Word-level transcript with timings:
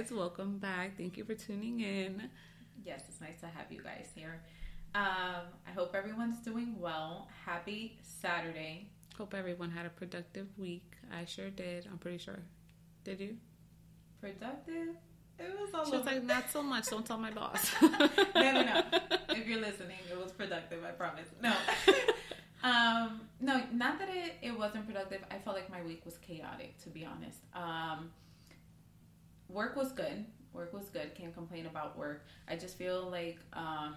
Guys, 0.00 0.12
welcome 0.12 0.56
back. 0.56 0.96
Thank 0.96 1.18
you 1.18 1.24
for 1.24 1.34
tuning 1.34 1.80
in. 1.80 2.30
Yes, 2.82 3.02
it's 3.06 3.20
nice 3.20 3.38
to 3.40 3.46
have 3.46 3.70
you 3.70 3.82
guys 3.82 4.08
here. 4.14 4.40
Um, 4.94 5.42
I 5.68 5.72
hope 5.74 5.94
everyone's 5.94 6.38
doing 6.38 6.76
well. 6.80 7.28
Happy 7.44 7.98
Saturday. 8.00 8.88
Hope 9.18 9.34
everyone 9.34 9.70
had 9.70 9.84
a 9.84 9.90
productive 9.90 10.46
week. 10.56 10.94
I 11.12 11.26
sure 11.26 11.50
did. 11.50 11.86
I'm 11.90 11.98
pretty 11.98 12.16
sure. 12.16 12.38
Did 13.04 13.20
you? 13.20 13.36
Productive? 14.22 14.96
It 15.38 15.54
was 15.60 15.68
all 15.74 15.84
She 15.84 15.98
was 15.98 16.06
like, 16.06 16.24
not 16.24 16.50
so 16.50 16.62
much. 16.62 16.88
Don't 16.88 17.04
tell 17.04 17.18
my 17.18 17.30
boss. 17.30 17.70
no, 17.82 18.08
no, 18.34 18.62
no. 18.62 18.82
If 19.28 19.46
you're 19.46 19.60
listening, 19.60 19.98
it 20.10 20.18
was 20.18 20.32
productive. 20.32 20.82
I 20.82 20.92
promise. 20.92 21.28
No. 21.42 21.54
um, 22.62 23.20
no, 23.38 23.64
not 23.74 23.98
that 23.98 24.08
it, 24.08 24.36
it 24.40 24.58
wasn't 24.58 24.86
productive. 24.86 25.20
I 25.30 25.36
felt 25.36 25.56
like 25.56 25.68
my 25.68 25.82
week 25.82 26.06
was 26.06 26.16
chaotic, 26.16 26.78
to 26.84 26.88
be 26.88 27.04
honest. 27.04 27.40
Um, 27.54 28.12
work 29.52 29.76
was 29.76 29.92
good. 29.92 30.24
Work 30.52 30.72
was 30.72 30.88
good. 30.88 31.14
Can't 31.14 31.34
complain 31.34 31.66
about 31.66 31.96
work. 31.96 32.26
I 32.48 32.56
just 32.56 32.76
feel 32.76 33.08
like 33.10 33.38
um, 33.52 33.94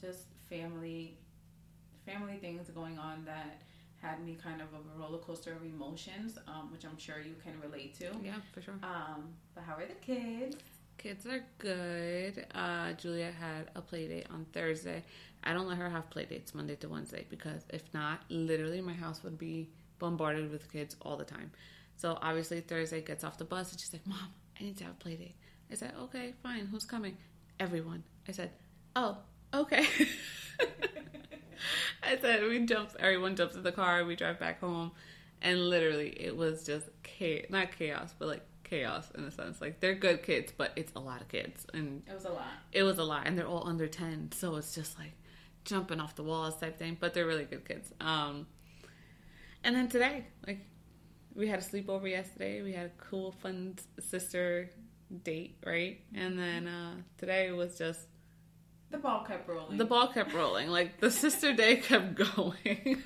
just 0.00 0.26
family, 0.48 1.18
family 2.06 2.38
things 2.40 2.68
going 2.70 2.98
on 2.98 3.24
that 3.26 3.62
had 4.00 4.24
me 4.24 4.38
kind 4.42 4.62
of 4.62 4.68
a 4.68 4.98
roller 4.98 5.18
coaster 5.18 5.52
of 5.52 5.62
emotions, 5.62 6.38
um, 6.48 6.70
which 6.72 6.84
I'm 6.84 6.96
sure 6.98 7.20
you 7.20 7.34
can 7.42 7.60
relate 7.60 7.98
to. 7.98 8.06
yeah, 8.24 8.36
for 8.52 8.62
sure. 8.62 8.74
Um, 8.82 9.28
but 9.54 9.64
how 9.64 9.74
are 9.74 9.86
the 9.86 9.94
kids? 9.94 10.56
Kids 10.96 11.26
are 11.26 11.44
good. 11.58 12.46
Uh, 12.54 12.92
Julia 12.94 13.30
had 13.38 13.70
a 13.74 13.80
play 13.80 14.08
date 14.08 14.26
on 14.30 14.46
Thursday. 14.52 15.02
I 15.44 15.52
don't 15.52 15.66
let 15.66 15.78
her 15.78 15.88
have 15.88 16.08
play 16.10 16.26
dates 16.26 16.54
Monday 16.54 16.76
to 16.76 16.88
Wednesday 16.88 17.26
because 17.28 17.64
if 17.70 17.82
not, 17.94 18.20
literally 18.28 18.80
my 18.80 18.92
house 18.92 19.22
would 19.22 19.38
be 19.38 19.68
bombarded 19.98 20.50
with 20.50 20.70
kids 20.70 20.96
all 21.02 21.16
the 21.16 21.24
time. 21.24 21.50
So 21.96 22.18
obviously 22.22 22.60
Thursday 22.60 23.02
gets 23.02 23.24
off 23.24 23.38
the 23.38 23.44
bus 23.44 23.72
and 23.72 23.80
she's 23.80 23.92
like, 23.92 24.06
Mom, 24.06 24.18
I 24.60 24.64
need 24.64 24.76
to 24.78 24.84
have 24.84 24.92
a 24.92 24.96
play 24.96 25.16
date. 25.16 25.36
I 25.70 25.74
said, 25.74 25.92
Okay, 26.04 26.34
fine. 26.42 26.66
Who's 26.66 26.84
coming? 26.84 27.16
Everyone. 27.58 28.02
I 28.28 28.32
said, 28.32 28.50
Oh, 28.94 29.18
okay. 29.54 29.86
I 32.02 32.16
said 32.18 32.42
we 32.42 32.64
jump. 32.66 32.90
Everyone 32.98 33.36
jumps 33.36 33.54
in 33.54 33.62
the 33.62 33.72
car. 33.72 34.04
We 34.04 34.16
drive 34.16 34.40
back 34.40 34.60
home, 34.60 34.92
and 35.42 35.68
literally 35.68 36.08
it 36.08 36.36
was 36.36 36.64
just 36.64 36.88
chaos. 37.02 37.46
Not 37.50 37.76
chaos, 37.78 38.14
but 38.18 38.28
like 38.28 38.42
chaos 38.64 39.10
in 39.16 39.24
a 39.24 39.30
sense. 39.30 39.60
Like 39.60 39.80
they're 39.80 39.94
good 39.94 40.22
kids, 40.22 40.52
but 40.56 40.72
it's 40.76 40.92
a 40.96 41.00
lot 41.00 41.20
of 41.20 41.28
kids, 41.28 41.66
and 41.74 42.02
It 42.08 42.14
was 42.14 42.24
a 42.24 42.30
lot. 42.30 42.46
it 42.72 42.82
was 42.82 42.98
a 42.98 43.04
lot, 43.04 43.26
and 43.26 43.36
they're 43.38 43.46
all 43.46 43.66
under 43.66 43.86
ten, 43.86 44.30
so 44.32 44.56
it's 44.56 44.74
just 44.74 44.98
like 44.98 45.12
jumping 45.64 46.00
off 46.00 46.16
the 46.16 46.22
walls 46.22 46.56
type 46.56 46.78
thing. 46.78 46.96
But 46.98 47.12
they're 47.14 47.26
really 47.26 47.44
good 47.44 47.68
kids. 47.68 47.92
Um, 48.00 48.46
and 49.62 49.76
then 49.76 49.88
today, 49.88 50.24
like 50.46 50.60
we 51.34 51.48
had 51.48 51.58
a 51.60 51.62
sleepover 51.62 52.08
yesterday. 52.10 52.62
We 52.62 52.72
had 52.72 52.86
a 52.86 52.90
cool, 53.10 53.32
fun 53.32 53.76
sister 54.00 54.70
date, 55.22 55.56
right? 55.66 56.00
And 56.14 56.38
then 56.38 56.66
uh, 56.68 56.94
today 57.18 57.50
was 57.52 57.76
just 57.78 58.00
The 58.90 58.98
ball 58.98 59.24
kept 59.24 59.48
rolling. 59.48 59.78
the 59.78 59.84
ball 59.84 60.08
kept 60.08 60.32
rolling. 60.34 60.68
Like 60.68 61.00
the 61.00 61.10
sister 61.10 61.52
day 61.62 61.76
kept 61.76 62.14
going. 62.14 63.02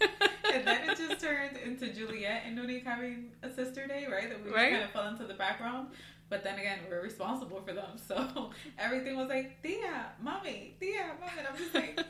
and 0.52 0.66
then 0.66 0.88
it 0.90 0.96
just 0.96 1.20
turned 1.20 1.56
into 1.58 1.92
Juliet 1.92 2.42
and 2.46 2.58
Nunique 2.58 2.84
having 2.84 3.32
a 3.42 3.50
sister 3.52 3.86
day, 3.86 4.06
right? 4.10 4.28
That 4.28 4.38
we 4.38 4.44
just 4.44 4.56
Right. 4.56 4.72
kind 4.72 4.84
of 4.84 4.90
fell 4.90 5.08
into 5.08 5.24
the 5.24 5.34
background. 5.34 5.88
But 6.30 6.42
then 6.42 6.58
again, 6.58 6.78
we're 6.88 7.02
responsible 7.02 7.60
for 7.60 7.74
them. 7.74 7.98
So 8.08 8.50
everything 8.78 9.16
was 9.16 9.28
like, 9.28 9.62
Tia, 9.62 10.06
mommy, 10.20 10.74
Tia, 10.80 11.12
mommy. 11.20 11.32
And 11.38 11.46
I'm 11.46 11.56
just 11.56 11.74
like, 11.74 12.00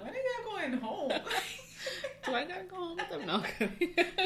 when 0.00 0.02
are 0.02 0.14
y'all 0.14 0.56
going 0.56 0.72
home? 0.80 1.12
Do 2.24 2.34
I 2.34 2.44
gotta 2.44 2.64
go 2.64 2.76
home 2.76 2.96
with 2.96 3.10
them? 3.10 3.26
No. 3.26 3.42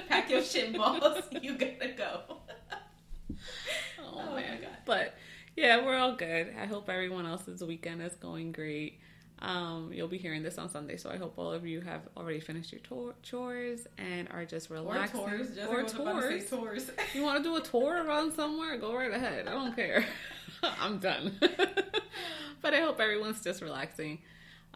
Pack 0.09 0.31
your 0.31 0.43
shit 0.43 0.77
balls. 0.77 1.25
You 1.43 1.57
gotta 1.57 1.93
go. 1.97 2.21
Oh, 3.99 4.23
Oh, 4.31 4.35
man. 4.37 4.61
God. 4.63 4.71
But 4.85 5.15
yeah, 5.57 5.85
we're 5.85 5.97
all 5.97 6.15
good. 6.17 6.55
I 6.61 6.67
hope 6.67 6.89
everyone 6.89 7.27
else's 7.27 7.63
weekend 7.63 8.01
is 8.03 8.15
going 8.15 8.53
great. 8.53 9.01
Um, 9.41 9.91
you'll 9.93 10.09
be 10.09 10.17
hearing 10.17 10.43
this 10.43 10.57
on 10.57 10.71
Sunday, 10.71 10.97
so 10.97 11.11
I 11.11 11.17
hope 11.19 11.35
all 11.37 11.53
of 11.53 11.67
you 11.67 11.83
have 11.83 12.03
already 12.17 12.41
finished 12.41 12.73
your 12.73 12.81
tour- 12.81 13.15
chores 13.23 13.87
and 13.99 14.29
are 14.31 14.47
just 14.47 14.71
Or 14.71 14.75
relaxing. 14.77 15.21
tours. 15.21 15.49
Jessica 15.49 15.67
or 15.69 15.81
about 15.81 15.89
to 15.91 15.97
tours. 15.97 16.49
tours. 16.49 16.91
You 17.15 17.23
want 17.23 17.43
to 17.43 17.43
do 17.43 17.57
a 17.57 17.61
tour 17.61 18.03
around 18.05 18.33
somewhere? 18.33 18.79
Go 18.79 18.95
right 18.97 19.13
ahead. 19.13 19.47
I 19.47 19.53
don't 19.53 19.77
care. 19.77 20.07
I'm 20.63 20.99
done. 20.99 21.37
but 22.63 22.73
I 22.73 22.81
hope 22.81 22.99
everyone's 22.99 23.43
just 23.43 23.61
relaxing. 23.61 24.21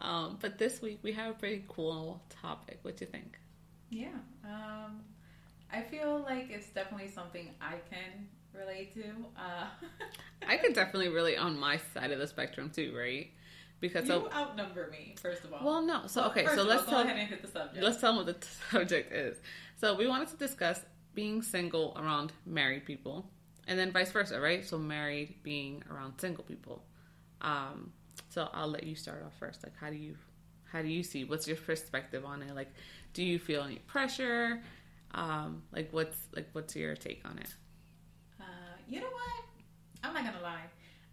Um, 0.01 0.37
but 0.41 0.57
this 0.57 0.81
week 0.81 0.99
we 1.03 1.11
have 1.13 1.31
a 1.31 1.33
pretty 1.33 1.63
cool 1.67 2.21
topic. 2.29 2.79
What 2.81 2.97
do 2.97 3.05
you 3.05 3.11
think? 3.11 3.39
Yeah. 3.89 4.07
Um, 4.43 5.01
I 5.71 5.81
feel 5.81 6.23
like 6.27 6.49
it's 6.49 6.69
definitely 6.69 7.09
something 7.09 7.49
I 7.61 7.75
can 7.89 8.27
relate 8.53 8.93
to. 8.95 9.03
Uh, 9.37 9.67
I 10.47 10.57
could 10.57 10.73
definitely 10.73 11.09
relate 11.09 11.37
on 11.37 11.59
my 11.59 11.79
side 11.93 12.11
of 12.11 12.19
the 12.19 12.27
spectrum 12.27 12.71
too, 12.73 12.93
right? 12.97 13.29
Because 13.79 14.03
you 14.03 14.09
so 14.09 14.29
outnumber 14.33 14.89
me, 14.91 15.15
first 15.21 15.43
of 15.43 15.53
all. 15.53 15.65
well, 15.65 15.81
no. 15.81 16.07
So 16.07 16.25
okay, 16.25 16.45
so 16.45 16.63
let's 16.63 16.83
all, 16.83 16.85
go 16.85 16.91
tell 16.91 17.01
ahead 17.01 17.17
and 17.17 17.29
hit 17.29 17.41
the 17.41 17.47
subject. 17.47 17.83
let's 17.83 17.99
tell 17.99 18.15
them 18.15 18.25
what 18.25 18.41
the 18.41 18.47
subject 18.71 19.11
is. 19.11 19.37
So 19.77 19.95
we 19.95 20.07
wanted 20.07 20.29
to 20.29 20.37
discuss 20.37 20.79
being 21.13 21.41
single 21.41 21.97
around 21.97 22.31
married 22.45 22.85
people, 22.85 23.29
and 23.67 23.77
then 23.77 23.91
vice 23.91 24.11
versa, 24.11 24.39
right? 24.39 24.65
So 24.65 24.77
married 24.77 25.35
being 25.43 25.83
around 25.89 26.19
single 26.19 26.43
people. 26.43 26.83
Um, 27.41 27.91
so 28.31 28.47
I'll 28.53 28.69
let 28.69 28.83
you 28.83 28.95
start 28.95 29.23
off 29.25 29.33
first. 29.37 29.61
Like, 29.61 29.73
how 29.77 29.89
do 29.89 29.97
you 29.97 30.15
how 30.71 30.81
do 30.81 30.87
you 30.87 31.03
see? 31.03 31.25
What's 31.25 31.47
your 31.47 31.57
perspective 31.57 32.23
on 32.23 32.41
it? 32.41 32.55
Like, 32.55 32.69
do 33.13 33.23
you 33.23 33.37
feel 33.37 33.61
any 33.61 33.79
pressure? 33.79 34.61
Um, 35.13 35.63
like, 35.73 35.89
what's 35.91 36.17
like 36.33 36.47
what's 36.53 36.73
your 36.75 36.95
take 36.95 37.21
on 37.25 37.37
it? 37.39 37.53
Uh, 38.39 38.43
you 38.87 39.01
know 39.01 39.07
what? 39.07 39.45
I'm 40.03 40.13
not 40.13 40.23
gonna 40.23 40.41
lie. 40.41 40.63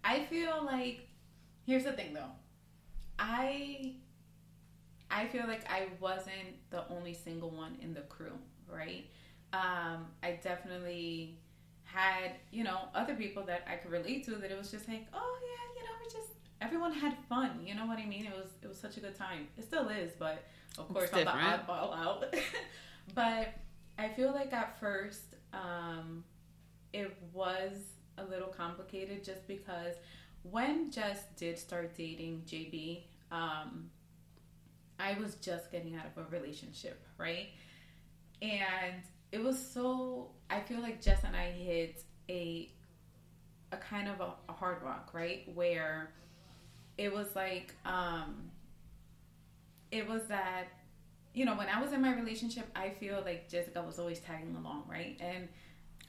I 0.05 0.25
feel 0.27 0.62
like 0.65 1.09
here's 1.67 1.84
the 1.84 1.93
thing 1.93 2.15
though. 2.15 2.31
I 3.19 3.97
I 5.11 5.27
feel 5.27 5.49
like 5.49 5.69
I 5.69 5.89
wasn't 5.99 6.71
the 6.71 6.87
only 6.89 7.15
single 7.15 7.51
one 7.51 7.77
in 7.83 7.95
the 7.95 8.03
crew, 8.03 8.39
right? 8.73 9.07
Um, 9.53 10.07
I 10.23 10.39
definitely 10.41 11.39
had, 11.83 12.33
you 12.53 12.62
know, 12.62 12.78
other 12.95 13.15
people 13.15 13.43
that 13.45 13.67
I 13.69 13.77
could 13.77 13.91
relate 13.91 14.25
to 14.27 14.33
that 14.37 14.53
it 14.53 14.59
was 14.59 14.71
just 14.71 14.87
like, 14.89 15.07
oh 15.12 15.39
yeah, 15.43 15.81
you 15.81 15.84
know, 15.84 15.95
we're 16.01 16.21
just 16.21 16.38
everyone 16.61 16.93
had 16.93 17.17
fun. 17.29 17.61
You 17.65 17.75
know 17.75 17.87
what 17.87 17.99
I 17.99 18.07
mean? 18.07 18.27
It 18.27 18.35
was 18.35 18.51
it 18.63 18.69
was 18.69 18.79
such 18.79 18.97
a 18.97 19.01
good 19.01 19.17
time. 19.17 19.49
It 19.57 19.65
still 19.65 19.89
is, 19.89 20.13
but 20.19 20.45
of 20.79 20.89
course 20.89 21.11
I'm 21.13 21.25
the 21.25 21.31
oddball 21.31 21.97
out. 21.97 22.25
but 23.15 23.55
I 23.99 24.09
feel 24.09 24.33
like 24.33 24.53
at 24.53 24.79
first, 24.79 25.35
um, 25.53 26.25
it 26.93 27.17
was 27.33 27.77
a 28.17 28.25
little 28.25 28.49
complicated 28.49 29.25
just 29.25 29.47
because 29.47 29.95
when 30.43 30.91
Jess 30.91 31.25
did 31.37 31.59
start 31.59 31.97
dating 31.97 32.43
JB, 32.47 33.03
um, 33.31 33.91
I 34.99 35.17
was 35.21 35.37
just 35.37 35.71
getting 35.71 35.95
out 35.97 36.07
of 36.07 36.27
a 36.27 36.29
relationship, 36.31 37.05
right? 37.19 37.49
And 38.43 39.03
it 39.33 39.43
was 39.43 39.59
so 39.59 40.31
I 40.51 40.61
feel 40.61 40.81
like 40.81 41.03
Jess 41.03 41.25
and 41.25 41.37
I 41.37 41.51
hit 41.51 42.03
a 42.29 42.71
a 43.71 43.77
kind 43.77 44.09
of 44.09 44.21
a, 44.21 44.33
a 44.49 44.53
hard 44.53 44.83
rock, 44.83 45.11
right? 45.13 45.43
Where 45.55 46.13
it 46.98 47.12
was 47.12 47.34
like 47.34 47.75
um 47.86 48.50
it 49.91 50.06
was 50.06 50.26
that 50.26 50.69
you 51.38 51.44
know, 51.44 51.54
when 51.54 51.69
I 51.69 51.81
was 51.81 51.92
in 51.92 52.03
my 52.03 52.14
relationship, 52.16 52.66
I 52.75 52.91
feel 52.91 53.22
like 53.25 53.48
Jessica 53.48 53.81
was 53.81 54.00
always 54.00 54.19
tagging 54.19 54.56
along, 54.56 54.82
right? 54.91 55.16
And 55.20 55.48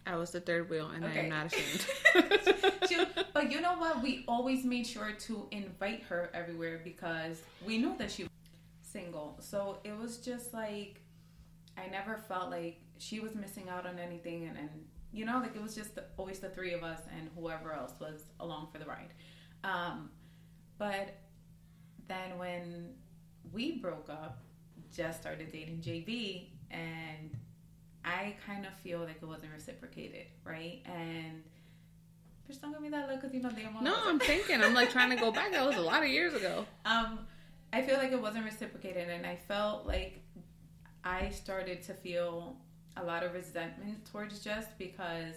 I 0.07 0.15
was 0.15 0.31
the 0.31 0.39
third 0.39 0.69
wheel, 0.71 0.87
and 0.87 1.05
i 1.05 1.13
am 1.13 1.29
not 1.29 1.47
ashamed. 1.47 1.85
she, 2.89 2.97
but 3.31 3.51
you 3.51 3.61
know 3.61 3.75
what? 3.77 4.01
We 4.01 4.23
always 4.27 4.65
made 4.65 4.87
sure 4.87 5.11
to 5.11 5.47
invite 5.51 6.01
her 6.03 6.31
everywhere 6.33 6.81
because 6.83 7.43
we 7.63 7.77
knew 7.77 7.95
that 7.99 8.09
she 8.09 8.23
was 8.23 8.31
single. 8.81 9.37
So 9.39 9.77
it 9.83 9.95
was 9.95 10.17
just 10.17 10.51
like 10.51 11.01
I 11.77 11.87
never 11.91 12.17
felt 12.17 12.49
like 12.49 12.79
she 12.97 13.19
was 13.19 13.35
missing 13.35 13.69
out 13.69 13.85
on 13.85 13.99
anything, 13.99 14.47
and, 14.47 14.57
and 14.57 14.69
you 15.11 15.25
know, 15.25 15.39
like 15.39 15.55
it 15.55 15.61
was 15.61 15.75
just 15.75 15.93
the, 15.93 16.05
always 16.17 16.39
the 16.39 16.49
three 16.49 16.73
of 16.73 16.83
us 16.83 17.01
and 17.15 17.29
whoever 17.37 17.73
else 17.73 17.93
was 17.99 18.23
along 18.39 18.69
for 18.71 18.79
the 18.79 18.85
ride. 18.85 19.13
Um, 19.63 20.09
but 20.79 21.15
then 22.07 22.37
when 22.37 22.95
we 23.53 23.73
broke 23.73 24.09
up, 24.09 24.39
Jess 24.95 25.19
started 25.19 25.51
dating 25.51 25.81
JB, 25.81 26.47
and 26.71 27.37
I 28.03 28.35
kind 28.47 28.65
of 28.65 28.73
feel 28.79 29.01
like 29.01 29.17
it 29.21 29.25
wasn't 29.25 29.53
reciprocated, 29.53 30.25
right? 30.43 30.81
And 30.85 31.43
Jess 32.47 32.57
don't 32.57 32.71
give 32.71 32.81
me 32.81 32.89
that 32.89 33.07
look 33.07 33.21
because 33.21 33.35
you 33.35 33.41
know 33.41 33.51
damn 33.51 33.75
well. 33.75 33.83
no, 33.83 33.95
I'm 34.05 34.19
thinking. 34.19 34.63
I'm 34.63 34.73
like 34.73 34.89
trying 34.89 35.11
to 35.11 35.15
go 35.15 35.31
back. 35.31 35.51
That 35.51 35.65
was 35.67 35.75
a 35.75 35.81
lot 35.81 36.01
of 36.01 36.09
years 36.09 36.33
ago. 36.33 36.65
Um, 36.85 37.19
I 37.71 37.83
feel 37.83 37.97
like 37.97 38.11
it 38.11 38.21
wasn't 38.21 38.45
reciprocated, 38.45 39.09
and 39.09 39.25
I 39.27 39.35
felt 39.47 39.85
like 39.85 40.23
I 41.03 41.29
started 41.29 41.83
to 41.83 41.93
feel 41.93 42.57
a 42.97 43.03
lot 43.03 43.23
of 43.23 43.33
resentment 43.33 44.05
towards 44.11 44.39
Jess 44.39 44.65
because 44.77 45.35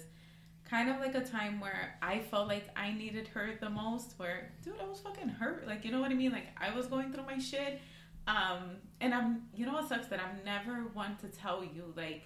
kind 0.72 0.88
of 0.88 0.98
like 1.00 1.14
a 1.14 1.20
time 1.20 1.60
where 1.60 1.98
I 2.00 2.20
felt 2.20 2.48
like 2.48 2.64
I 2.74 2.92
needed 2.92 3.28
her 3.28 3.50
the 3.60 3.68
most. 3.68 4.14
Where, 4.16 4.50
dude, 4.64 4.74
I 4.82 4.88
was 4.88 5.00
fucking 5.00 5.28
hurt. 5.28 5.66
Like, 5.66 5.84
you 5.84 5.92
know 5.92 6.00
what 6.00 6.10
I 6.10 6.14
mean? 6.14 6.32
Like, 6.32 6.46
I 6.58 6.74
was 6.74 6.86
going 6.86 7.12
through 7.12 7.26
my 7.26 7.38
shit. 7.38 7.78
Um, 8.26 8.76
and 9.00 9.12
I'm, 9.12 9.42
you 9.54 9.66
know 9.66 9.74
what 9.74 9.88
sucks 9.88 10.06
that 10.06 10.20
I'm 10.20 10.44
never 10.44 10.88
one 10.94 11.16
to 11.18 11.28
tell 11.28 11.62
you 11.62 11.92
like, 11.96 12.22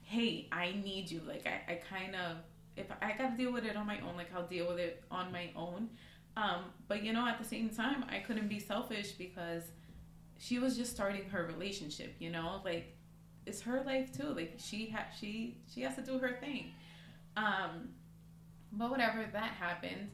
hey, 0.00 0.48
I 0.50 0.72
need 0.82 1.08
you. 1.10 1.20
Like, 1.26 1.46
I, 1.46 1.74
I 1.74 1.74
kind 1.76 2.16
of 2.16 2.38
if 2.76 2.86
I 3.00 3.12
gotta 3.16 3.36
deal 3.36 3.52
with 3.52 3.64
it 3.64 3.76
on 3.76 3.86
my 3.86 3.98
own, 4.00 4.16
like 4.16 4.34
I'll 4.34 4.46
deal 4.46 4.68
with 4.68 4.78
it 4.78 5.02
on 5.10 5.32
my 5.32 5.50
own. 5.56 5.88
Um, 6.36 6.64
but 6.88 7.02
you 7.02 7.12
know, 7.12 7.26
at 7.26 7.38
the 7.38 7.44
same 7.44 7.70
time, 7.70 8.04
I 8.10 8.18
couldn't 8.18 8.48
be 8.48 8.58
selfish 8.58 9.12
because 9.12 9.62
she 10.38 10.58
was 10.58 10.76
just 10.76 10.92
starting 10.92 11.28
her 11.30 11.46
relationship. 11.46 12.14
You 12.18 12.30
know, 12.30 12.60
like 12.64 12.96
it's 13.46 13.62
her 13.62 13.82
life 13.84 14.12
too. 14.16 14.28
Like 14.28 14.54
she 14.58 14.90
ha- 14.90 15.06
she 15.18 15.58
she 15.72 15.80
has 15.82 15.94
to 15.96 16.02
do 16.02 16.18
her 16.18 16.36
thing. 16.40 16.72
Um, 17.36 17.90
but 18.72 18.90
whatever, 18.90 19.24
that 19.32 19.50
happened, 19.52 20.10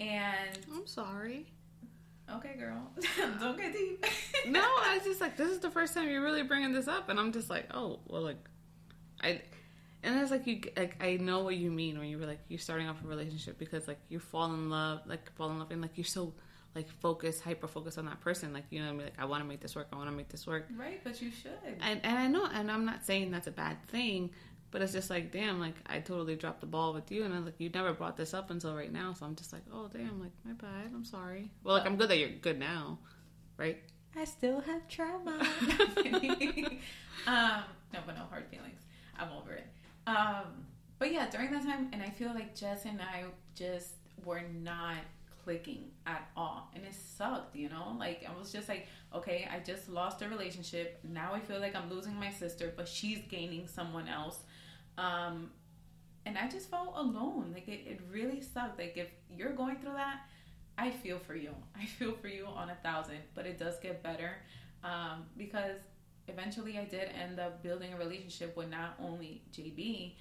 and 0.00 0.58
I'm 0.72 0.86
sorry. 0.86 1.46
Okay, 2.34 2.54
girl, 2.58 2.90
don't 3.40 3.56
get 3.56 3.72
deep. 3.72 4.04
no, 4.48 4.60
I 4.60 4.94
was 4.96 5.04
just 5.04 5.20
like, 5.20 5.36
this 5.36 5.48
is 5.48 5.60
the 5.60 5.70
first 5.70 5.94
time 5.94 6.08
you're 6.08 6.22
really 6.22 6.42
bringing 6.42 6.72
this 6.72 6.88
up, 6.88 7.08
and 7.08 7.20
I'm 7.20 7.32
just 7.32 7.48
like, 7.48 7.68
oh, 7.72 8.00
well, 8.08 8.22
like, 8.22 8.48
I, 9.22 9.42
and 10.02 10.20
it's 10.20 10.30
like 10.30 10.46
you, 10.46 10.60
like, 10.76 11.02
I 11.02 11.16
know 11.16 11.44
what 11.44 11.56
you 11.56 11.70
mean 11.70 11.98
when 11.98 12.08
you 12.08 12.18
were 12.18 12.26
like, 12.26 12.40
you're 12.48 12.58
starting 12.58 12.88
off 12.88 13.02
a 13.04 13.06
relationship 13.06 13.58
because 13.58 13.86
like 13.86 13.98
you 14.08 14.18
fall 14.18 14.52
in 14.52 14.70
love, 14.70 15.00
like 15.06 15.32
fall 15.34 15.50
in 15.50 15.58
love, 15.58 15.70
and 15.70 15.80
like 15.80 15.96
you're 15.96 16.04
so 16.04 16.34
like 16.74 16.88
focused, 17.00 17.42
hyper 17.42 17.66
focused 17.66 17.96
on 17.96 18.04
that 18.06 18.20
person, 18.20 18.52
like 18.52 18.64
you 18.70 18.80
know, 18.80 18.86
what 18.86 18.92
I 18.92 18.96
mean, 18.96 19.06
like 19.06 19.14
I 19.18 19.24
want 19.24 19.42
to 19.42 19.48
make 19.48 19.60
this 19.60 19.74
work, 19.74 19.88
I 19.92 19.96
want 19.96 20.10
to 20.10 20.14
make 20.14 20.28
this 20.28 20.46
work, 20.46 20.66
right? 20.76 21.00
But 21.02 21.22
you 21.22 21.30
should, 21.30 21.52
and 21.80 22.00
and 22.04 22.18
I 22.18 22.26
know, 22.28 22.46
and 22.52 22.70
I'm 22.70 22.84
not 22.84 23.04
saying 23.04 23.30
that's 23.30 23.46
a 23.46 23.52
bad 23.52 23.82
thing, 23.86 24.30
but 24.70 24.82
it's 24.82 24.92
just 24.92 25.10
like, 25.10 25.32
damn, 25.32 25.60
like 25.60 25.74
I 25.86 26.00
totally 26.00 26.36
dropped 26.36 26.60
the 26.60 26.66
ball 26.66 26.92
with 26.92 27.10
you, 27.10 27.24
and 27.24 27.34
I'm 27.34 27.44
like, 27.44 27.54
you 27.58 27.68
never 27.68 27.92
brought 27.92 28.16
this 28.16 28.34
up 28.34 28.50
until 28.50 28.74
right 28.74 28.92
now, 28.92 29.12
so 29.12 29.26
I'm 29.26 29.36
just 29.36 29.52
like, 29.52 29.62
oh 29.72 29.88
damn, 29.92 30.20
like 30.20 30.32
my 30.44 30.52
bad, 30.52 30.90
I'm 30.94 31.04
sorry. 31.04 31.50
Well, 31.64 31.76
like 31.76 31.86
I'm 31.86 31.96
good 31.96 32.10
that 32.10 32.18
you're 32.18 32.30
good 32.30 32.58
now, 32.58 32.98
right? 33.56 33.78
I 34.18 34.24
still 34.24 34.60
have 34.60 34.88
trauma. 34.88 35.38
um, 37.26 37.62
no, 37.92 38.00
but 38.06 38.16
no 38.16 38.24
hard 38.30 38.46
feelings. 38.50 38.80
I'm 39.18 39.28
over 39.32 39.52
it. 39.52 39.66
Um, 40.06 40.66
but 40.98 41.12
yeah, 41.12 41.28
during 41.28 41.50
that 41.52 41.64
time, 41.64 41.90
and 41.92 42.02
I 42.02 42.10
feel 42.10 42.32
like 42.34 42.54
Jess 42.54 42.86
and 42.86 43.00
I 43.00 43.24
just 43.54 43.92
were 44.24 44.42
not 44.62 44.96
clicking 45.44 45.90
at 46.06 46.28
all, 46.36 46.70
and 46.74 46.84
it 46.84 46.94
sucked. 46.94 47.54
You 47.54 47.68
know, 47.68 47.94
like 47.98 48.26
I 48.28 48.38
was 48.38 48.52
just 48.52 48.68
like, 48.68 48.86
okay, 49.14 49.48
I 49.52 49.58
just 49.60 49.88
lost 49.88 50.22
a 50.22 50.28
relationship. 50.28 50.98
Now 51.04 51.32
I 51.34 51.40
feel 51.40 51.60
like 51.60 51.76
I'm 51.76 51.90
losing 51.90 52.18
my 52.18 52.30
sister, 52.30 52.72
but 52.76 52.88
she's 52.88 53.18
gaining 53.28 53.66
someone 53.66 54.08
else. 54.08 54.40
Um, 54.98 55.50
and 56.24 56.36
I 56.36 56.48
just 56.48 56.70
felt 56.70 56.92
alone. 56.96 57.52
Like 57.54 57.68
it, 57.68 57.84
it 57.86 58.00
really 58.10 58.40
sucked. 58.40 58.78
Like 58.78 58.96
if 58.96 59.08
you're 59.30 59.52
going 59.52 59.76
through 59.76 59.92
that, 59.92 60.20
I 60.78 60.90
feel 60.90 61.18
for 61.18 61.34
you. 61.34 61.54
I 61.80 61.86
feel 61.86 62.12
for 62.12 62.28
you 62.28 62.46
on 62.46 62.70
a 62.70 62.76
thousand, 62.76 63.18
but 63.34 63.46
it 63.46 63.58
does 63.58 63.78
get 63.80 64.02
better 64.02 64.36
um, 64.84 65.24
because 65.36 65.78
eventually 66.28 66.78
I 66.78 66.84
did 66.84 67.10
end 67.20 67.38
up 67.38 67.62
building 67.62 67.92
a 67.92 67.96
relationship 67.96 68.56
with 68.56 68.70
not 68.70 68.96
only 69.00 69.42
JB, 69.52 70.14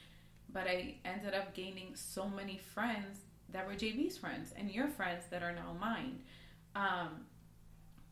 but 0.53 0.67
I 0.67 0.95
ended 1.03 1.33
up 1.33 1.53
gaining 1.53 1.95
so 1.95 2.27
many 2.29 2.57
friends 2.57 3.19
that 3.49 3.65
were 3.65 3.73
JB's 3.73 4.17
friends 4.17 4.53
and 4.57 4.69
your 4.69 4.87
friends 4.87 5.25
that 5.31 5.43
are 5.43 5.53
now 5.53 5.75
mine. 5.79 6.19
Um, 6.75 7.25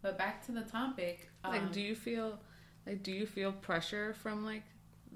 but 0.01 0.17
back 0.17 0.45
to 0.47 0.51
the 0.51 0.61
topic. 0.61 1.29
Um, 1.43 1.51
like, 1.51 1.71
do 1.71 1.81
you 1.81 1.95
feel 1.95 2.39
like 2.85 3.03
do 3.03 3.11
you 3.11 3.25
feel 3.25 3.51
pressure 3.51 4.13
from 4.21 4.45
like 4.45 4.63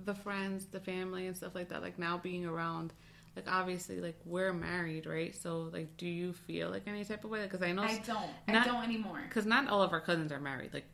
the 0.05 0.15
friends, 0.15 0.65
the 0.65 0.79
family, 0.79 1.27
and 1.27 1.35
stuff 1.35 1.55
like 1.55 1.69
that? 1.69 1.81
Like 1.81 1.97
now 1.99 2.17
being 2.17 2.45
around 2.45 2.93
like 3.37 3.45
obviously 3.47 4.01
like 4.01 4.19
we're 4.25 4.51
married 4.51 5.05
right? 5.05 5.33
So 5.35 5.69
like 5.71 5.95
do 5.95 6.07
you 6.07 6.33
feel 6.33 6.69
like 6.69 6.83
any 6.87 7.05
type 7.05 7.23
of 7.23 7.29
way? 7.29 7.43
Because 7.43 7.61
i 7.61 7.71
know 7.71 7.83
i 7.83 8.01
don't. 8.05 8.29
Not, 8.47 8.65
i 8.65 8.65
don't 8.65 8.83
anymore. 8.83 9.21
because 9.29 9.45
not 9.45 9.69
all 9.69 9.81
of 9.83 9.93
our 9.93 10.01
cousins 10.01 10.31
are 10.31 10.39
married 10.39 10.73
like 10.73 10.85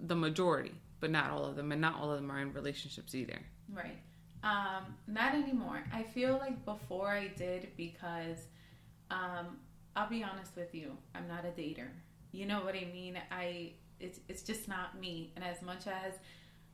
the 0.00 0.16
majority 0.16 0.74
but 1.00 1.10
not 1.10 1.30
all 1.30 1.44
of 1.44 1.54
them 1.54 1.70
and 1.70 1.80
not 1.80 1.94
all 2.00 2.10
of 2.10 2.20
them 2.20 2.30
are 2.30 2.40
in 2.40 2.52
relationships 2.52 3.14
either. 3.14 3.38
Right. 3.72 3.98
Um 4.42 4.96
not 5.06 5.34
anymore. 5.34 5.84
I 5.92 6.02
feel 6.02 6.36
like 6.38 6.64
before 6.64 7.08
i 7.08 7.28
did 7.28 7.68
because 7.76 8.38
um 9.10 9.58
i'll 9.94 10.10
be 10.10 10.24
honest 10.24 10.56
with 10.56 10.74
you 10.74 10.96
i'm 11.14 11.28
not 11.28 11.44
a 11.44 11.60
dater. 11.60 11.88
You 12.32 12.46
know 12.46 12.64
what 12.64 12.74
i 12.74 12.88
mean? 12.92 13.18
I 13.30 13.74
it's 14.00 14.18
it's 14.28 14.42
just 14.42 14.66
not 14.66 14.98
me. 14.98 15.32
And 15.36 15.44
as 15.44 15.62
much 15.62 15.86
as 15.86 16.14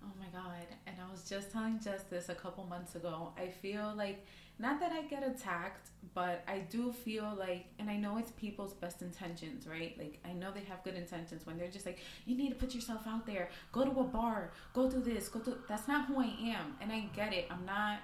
oh 0.02 0.12
my 0.18 0.26
god 0.32 0.66
and 0.86 0.96
i 1.06 1.10
was 1.10 1.28
just 1.28 1.50
telling 1.52 1.78
just 1.82 2.08
this 2.10 2.28
a 2.28 2.34
couple 2.34 2.64
months 2.64 2.94
ago 2.94 3.32
i 3.38 3.46
feel 3.46 3.92
like 3.96 4.24
not 4.60 4.78
that 4.80 4.92
I 4.92 5.02
get 5.02 5.26
attacked, 5.26 5.88
but 6.12 6.44
I 6.46 6.58
do 6.58 6.92
feel 6.92 7.34
like, 7.38 7.64
and 7.78 7.88
I 7.88 7.96
know 7.96 8.18
it's 8.18 8.30
people's 8.32 8.74
best 8.74 9.00
intentions, 9.00 9.66
right? 9.66 9.96
Like, 9.98 10.18
I 10.22 10.34
know 10.34 10.50
they 10.52 10.64
have 10.64 10.84
good 10.84 10.96
intentions 10.96 11.46
when 11.46 11.56
they're 11.56 11.70
just 11.70 11.86
like, 11.86 11.98
you 12.26 12.36
need 12.36 12.50
to 12.50 12.54
put 12.56 12.74
yourself 12.74 13.06
out 13.06 13.24
there, 13.24 13.48
go 13.72 13.86
to 13.86 14.00
a 14.00 14.04
bar, 14.04 14.52
go 14.74 14.90
do 14.90 15.00
this, 15.00 15.28
go 15.28 15.40
do. 15.40 15.56
That's 15.66 15.88
not 15.88 16.08
who 16.08 16.20
I 16.20 16.26
am, 16.26 16.76
and 16.82 16.92
I 16.92 17.08
get 17.16 17.32
it. 17.32 17.46
I'm 17.50 17.64
not. 17.64 18.00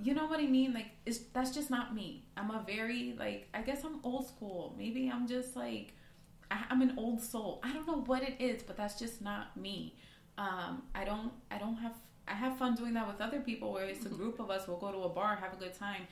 You 0.00 0.12
know 0.12 0.26
what 0.26 0.40
I 0.40 0.46
mean? 0.46 0.74
Like, 0.74 0.88
it's 1.06 1.18
that's 1.32 1.52
just 1.52 1.70
not 1.70 1.94
me. 1.94 2.24
I'm 2.36 2.50
a 2.50 2.64
very 2.66 3.14
like, 3.16 3.46
I 3.54 3.62
guess 3.62 3.84
I'm 3.84 4.00
old 4.02 4.26
school. 4.26 4.74
Maybe 4.76 5.08
I'm 5.08 5.28
just 5.28 5.54
like, 5.54 5.92
I, 6.50 6.64
I'm 6.68 6.82
an 6.82 6.94
old 6.96 7.22
soul. 7.22 7.60
I 7.62 7.72
don't 7.72 7.86
know 7.86 8.02
what 8.06 8.24
it 8.24 8.34
is, 8.40 8.64
but 8.64 8.76
that's 8.76 8.98
just 8.98 9.22
not 9.22 9.56
me. 9.56 9.94
Um, 10.38 10.82
I 10.94 11.04
don't, 11.04 11.32
I 11.50 11.58
don't 11.58 11.76
have 11.76 11.94
I 12.28 12.34
have 12.34 12.58
fun 12.58 12.74
doing 12.74 12.94
that 12.94 13.06
with 13.06 13.20
other 13.20 13.40
people 13.40 13.72
where 13.72 13.84
it's 13.84 14.04
a 14.04 14.08
mm-hmm. 14.08 14.16
group 14.16 14.40
of 14.40 14.50
us, 14.50 14.66
we'll 14.66 14.78
go 14.78 14.90
to 14.90 14.98
a 14.98 15.08
bar, 15.08 15.36
have 15.36 15.52
a 15.52 15.56
good 15.56 15.74
time, 15.74 16.02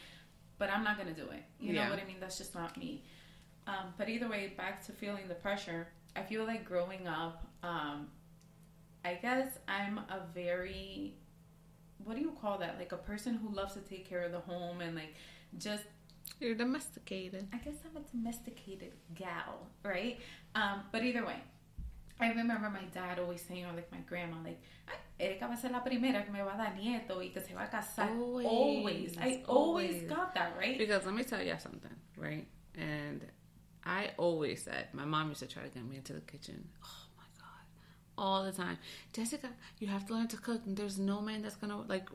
but 0.59 0.71
I'm 0.71 0.85
not 0.85 0.97
going 0.97 1.12
to 1.12 1.21
do 1.21 1.29
it. 1.31 1.43
You 1.59 1.75
yeah. 1.75 1.85
know 1.85 1.91
what 1.91 2.00
I 2.03 2.06
mean? 2.06 2.17
That's 2.21 2.38
just 2.38 2.55
not 2.55 2.76
me. 2.76 3.03
Um, 3.67 3.94
but 3.99 4.09
either 4.09 4.29
way, 4.29 4.53
back 4.56 4.85
to 4.87 4.93
feeling 4.93 5.26
the 5.29 5.35
pressure, 5.35 5.88
I 6.15 6.23
feel 6.23 6.44
like 6.44 6.65
growing 6.65 7.09
up, 7.09 7.47
um, 7.62 8.09
I 9.05 9.15
guess 9.15 9.49
I'm 9.67 9.99
a 9.99 10.23
very, 10.32 11.15
what 12.05 12.15
do 12.15 12.20
you 12.20 12.32
call 12.41 12.59
that? 12.59 12.79
Like 12.79 12.93
a 12.93 12.97
person 12.97 13.35
who 13.35 13.55
loves 13.55 13.75
to 13.75 13.81
take 13.81 14.09
care 14.09 14.23
of 14.23 14.32
the 14.32 14.41
home 14.41 14.81
and 14.81 14.94
like 14.94 15.15
just. 15.59 15.85
You're 16.41 16.55
domesticated. 16.55 17.49
I 17.53 17.59
guess 17.59 17.75
I'm 17.85 17.97
a 18.00 18.06
domesticated 18.11 18.93
gal, 19.15 19.67
right? 19.85 20.19
Um, 20.55 20.82
but 20.91 21.03
either 21.03 21.25
way, 21.25 21.37
I 22.20 22.28
remember 22.28 22.70
my 22.70 22.84
dad 22.93 23.19
always 23.19 23.43
saying, 23.43 23.64
or 23.66 23.72
like 23.72 23.90
my 23.90 23.99
grandma, 24.08 24.37
like, 24.44 24.61
Erika 25.19 25.46
va 25.46 25.55
a 25.55 25.56
ser 25.56 25.70
la 25.70 25.81
primera 25.81 26.25
que 26.25 26.32
me 26.32 26.40
va 26.43 26.55
a 26.55 26.56
dar 26.56 26.75
nieto 26.76 27.19
y 27.19 27.31
que 27.32 27.40
se 27.40 27.55
va 27.55 27.64
a 27.64 27.70
casar. 27.70 28.11
Always. 28.11 28.46
always. 28.46 29.19
I 29.19 29.43
always, 29.46 29.94
always 29.94 30.02
got 30.08 30.34
that, 30.34 30.55
right? 30.58 30.78
Because 30.78 31.05
let 31.06 31.14
me 31.14 31.25
tell 31.25 31.43
you 31.43 31.55
something, 31.58 31.94
right? 32.16 32.46
And 32.76 33.24
I 33.84 34.10
always 34.17 34.62
said, 34.62 34.89
my 34.93 35.05
mom 35.05 35.29
used 35.29 35.41
to 35.41 35.46
try 35.46 35.62
to 35.62 35.69
get 35.69 35.84
me 35.84 35.96
into 35.96 36.12
the 36.12 36.20
kitchen. 36.20 36.69
Oh, 36.84 37.04
all 38.17 38.44
the 38.44 38.53
time. 38.53 38.79
Jessica, 39.13 39.49
you 39.79 39.89
have 39.89 40.06
to 40.06 40.15
learn 40.15 40.29
to 40.29 40.37
cook. 40.37 40.63
And 40.67 40.77
there's 40.77 40.99
no 40.99 41.21
man 41.21 41.43
that's 41.43 41.56
gonna 41.56 41.81
like 41.83 42.09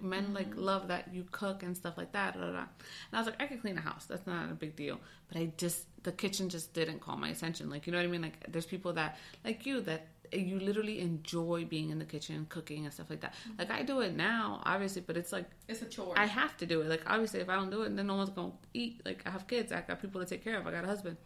men 0.00 0.24
mm-hmm. 0.24 0.34
like 0.34 0.48
love 0.54 0.88
that 0.88 1.12
you 1.12 1.24
cook 1.30 1.62
and 1.62 1.76
stuff 1.76 1.96
like 1.96 2.12
that. 2.12 2.34
Blah, 2.34 2.44
blah, 2.44 2.52
blah. 2.52 2.60
And 2.60 3.14
I 3.14 3.18
was 3.18 3.26
like, 3.26 3.40
I 3.40 3.46
can 3.46 3.58
clean 3.58 3.78
a 3.78 3.80
house. 3.80 4.06
That's 4.06 4.26
not 4.26 4.50
a 4.50 4.54
big 4.54 4.76
deal. 4.76 5.00
But 5.28 5.38
I 5.38 5.52
just 5.56 5.86
the 6.02 6.12
kitchen 6.12 6.48
just 6.48 6.72
didn't 6.72 7.00
call 7.00 7.16
my 7.16 7.28
attention. 7.28 7.70
Like 7.70 7.86
you 7.86 7.92
know 7.92 7.98
what 7.98 8.04
I 8.04 8.08
mean? 8.08 8.22
Like 8.22 8.44
there's 8.48 8.66
people 8.66 8.92
that 8.94 9.18
like 9.44 9.66
you 9.66 9.80
that 9.82 10.06
you 10.32 10.58
literally 10.58 11.00
enjoy 11.00 11.64
being 11.64 11.90
in 11.90 11.98
the 11.98 12.04
kitchen, 12.04 12.46
cooking 12.48 12.84
and 12.84 12.92
stuff 12.92 13.10
like 13.10 13.20
that. 13.20 13.34
Mm-hmm. 13.34 13.58
Like 13.58 13.70
I 13.70 13.82
do 13.82 14.00
it 14.00 14.14
now, 14.14 14.60
obviously, 14.64 15.02
but 15.02 15.16
it's 15.16 15.32
like 15.32 15.48
it's 15.68 15.82
a 15.82 15.86
chore. 15.86 16.14
I 16.16 16.26
have 16.26 16.56
to 16.58 16.66
do 16.66 16.80
it. 16.82 16.88
Like 16.88 17.02
obviously, 17.06 17.40
if 17.40 17.48
I 17.48 17.56
don't 17.56 17.70
do 17.70 17.82
it, 17.82 17.94
then 17.96 18.06
no 18.06 18.16
one's 18.16 18.30
gonna 18.30 18.52
eat. 18.74 19.02
Like 19.04 19.22
I 19.26 19.30
have 19.30 19.46
kids, 19.46 19.72
I 19.72 19.80
got 19.82 20.00
people 20.00 20.20
to 20.20 20.26
take 20.26 20.42
care 20.42 20.58
of. 20.58 20.66
I 20.66 20.72
got 20.72 20.84
a 20.84 20.88
husband. 20.88 21.16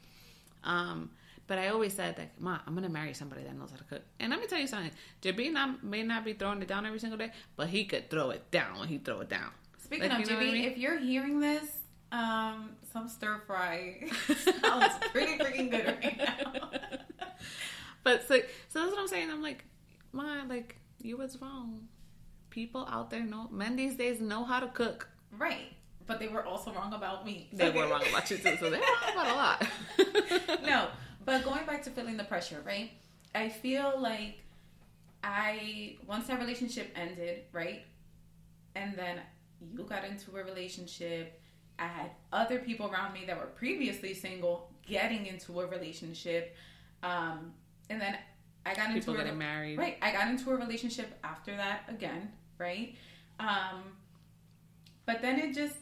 Um, 0.65 1.11
but 1.51 1.59
I 1.59 1.67
always 1.67 1.95
said 1.95 2.17
like, 2.17 2.41
"Ma, 2.41 2.61
I'm 2.65 2.77
gonna 2.77 2.89
marry 2.89 3.13
somebody 3.13 3.43
that 3.43 3.59
knows 3.59 3.73
how 3.73 3.77
to 3.77 3.83
cook." 3.83 4.03
And 4.21 4.31
let 4.31 4.39
me 4.39 4.47
tell 4.47 4.61
you 4.61 4.69
something: 4.69 4.93
JB 5.21 5.53
not, 5.53 5.83
may 5.83 6.05
not 6.05 6.25
be 6.25 6.33
throwing 6.33 6.63
it 6.63 6.69
down 6.69 6.87
every 6.87 7.01
single 7.01 7.19
day, 7.19 7.33
but 7.57 7.67
he 7.67 7.87
could 7.87 8.09
throw 8.09 8.31
it 8.31 8.53
down 8.53 8.79
when 8.79 8.87
he 8.87 8.99
throw 8.99 9.19
it 9.19 9.29
down. 9.29 9.51
Speaking 9.83 10.11
like, 10.11 10.23
of 10.23 10.29
JB, 10.29 10.37
I 10.37 10.53
mean? 10.53 10.65
if 10.65 10.79
you're 10.79 11.01
hearing 11.01 11.41
this, 11.41 11.69
um, 12.13 12.77
some 12.93 13.09
stir 13.09 13.43
fry 13.49 14.09
sounds 14.63 14.95
pretty 15.11 15.39
freaking 15.43 15.73
good 15.73 15.87
right 15.87 16.19
now. 16.19 16.71
but 18.05 18.29
so, 18.29 18.39
so 18.69 18.79
that's 18.79 18.93
what 18.93 19.01
I'm 19.01 19.09
saying. 19.09 19.29
I'm 19.29 19.43
like, 19.43 19.65
Ma, 20.13 20.45
like 20.49 20.77
you 21.03 21.17
was 21.17 21.37
wrong. 21.43 21.89
People 22.51 22.87
out 22.89 23.11
there 23.11 23.25
know 23.25 23.49
men 23.51 23.75
these 23.75 23.97
days 23.97 24.21
know 24.21 24.45
how 24.45 24.61
to 24.61 24.69
cook. 24.69 25.09
Right 25.37 25.73
but 26.07 26.19
they 26.19 26.27
were 26.27 26.45
also 26.45 26.73
wrong 26.73 26.93
about 26.93 27.25
me. 27.25 27.49
They 27.53 27.69
okay. 27.69 27.79
were 27.79 27.87
wrong 27.89 28.03
about 28.09 28.29
you 28.29 28.37
too, 28.39 28.57
so 28.59 28.69
they're 28.69 28.81
wrong 29.05 29.13
about 29.13 29.29
a 29.29 29.35
lot. 29.35 29.67
no, 30.65 30.89
but 31.25 31.45
going 31.45 31.67
back 31.67 31.83
to 31.85 31.91
feeling 31.91 32.17
the 32.17 32.25
pressure, 32.25 32.63
right? 32.65 32.91
I 33.35 33.49
feel 33.49 33.95
like 33.99 34.39
I 35.23 35.97
once 36.07 36.27
that 36.29 36.41
relationship 36.41 36.93
ended, 36.97 37.45
right? 37.53 37.85
And 38.75 38.97
then 38.97 39.21
you 39.73 39.85
got 39.85 40.05
into 40.05 40.37
a 40.37 40.45
relationship. 40.45 41.41
I 41.79 41.87
had 41.87 42.11
other 42.33 42.59
people 42.59 42.91
around 42.91 43.13
me 43.13 43.25
that 43.27 43.39
were 43.39 43.47
previously 43.47 44.15
single 44.15 44.71
getting 44.87 45.27
into 45.27 45.61
a 45.61 45.67
relationship. 45.67 46.57
Um, 47.03 47.53
and 47.89 48.01
then 48.01 48.17
I 48.67 48.75
got 48.75 48.93
people 48.93 49.15
into 49.15 49.25
getting 49.25 49.33
a, 49.33 49.37
married. 49.37 49.79
Right. 49.79 49.97
I 50.03 50.13
got 50.13 50.29
into 50.29 50.51
a 50.51 50.57
relationship 50.57 51.19
after 51.25 51.57
that 51.57 51.83
again, 51.89 52.31
right? 52.59 52.95
Um, 53.39 53.83
but 55.07 55.23
then 55.23 55.39
it 55.39 55.55
just 55.55 55.77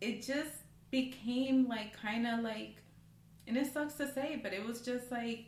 it 0.00 0.22
just 0.22 0.50
became 0.90 1.68
like 1.68 1.96
kind 2.00 2.26
of 2.26 2.40
like 2.40 2.76
and 3.46 3.56
it 3.56 3.72
sucks 3.72 3.94
to 3.94 4.12
say, 4.12 4.40
but 4.42 4.52
it 4.52 4.64
was 4.64 4.80
just 4.80 5.10
like 5.10 5.46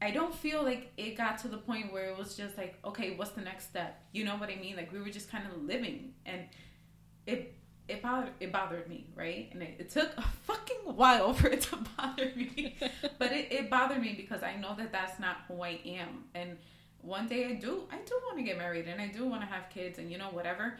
I 0.00 0.10
don't 0.10 0.34
feel 0.34 0.62
like 0.62 0.92
it 0.96 1.16
got 1.16 1.38
to 1.38 1.48
the 1.48 1.56
point 1.56 1.92
where 1.92 2.10
it 2.10 2.18
was 2.18 2.36
just 2.36 2.58
like, 2.58 2.78
okay, 2.84 3.16
what's 3.16 3.30
the 3.30 3.40
next 3.40 3.68
step? 3.68 3.98
You 4.12 4.24
know 4.24 4.36
what 4.36 4.50
I 4.50 4.56
mean? 4.56 4.76
Like 4.76 4.92
we 4.92 5.00
were 5.00 5.08
just 5.08 5.30
kind 5.30 5.44
of 5.46 5.62
living 5.62 6.12
and 6.26 6.42
it 7.26 7.54
it 7.88 8.02
bothered 8.02 8.32
it 8.40 8.52
bothered 8.52 8.88
me, 8.88 9.06
right? 9.14 9.48
And 9.52 9.62
it, 9.62 9.76
it 9.78 9.90
took 9.90 10.10
a 10.18 10.22
fucking 10.46 10.96
while 10.96 11.32
for 11.32 11.48
it 11.48 11.62
to 11.62 11.76
bother 11.96 12.32
me, 12.36 12.76
but 13.18 13.32
it, 13.32 13.50
it 13.50 13.70
bothered 13.70 14.00
me 14.00 14.14
because 14.16 14.42
I 14.42 14.56
know 14.56 14.74
that 14.76 14.92
that's 14.92 15.18
not 15.18 15.38
who 15.48 15.62
I 15.62 15.80
am, 15.84 16.24
and 16.34 16.58
one 17.00 17.28
day 17.28 17.46
I 17.46 17.52
do 17.54 17.84
I 17.90 17.98
do 17.98 18.20
want 18.26 18.36
to 18.38 18.42
get 18.42 18.58
married 18.58 18.88
and 18.88 19.00
I 19.00 19.08
do 19.08 19.24
want 19.24 19.42
to 19.42 19.46
have 19.46 19.70
kids 19.70 19.98
and 19.98 20.10
you 20.10 20.18
know 20.18 20.28
whatever. 20.30 20.78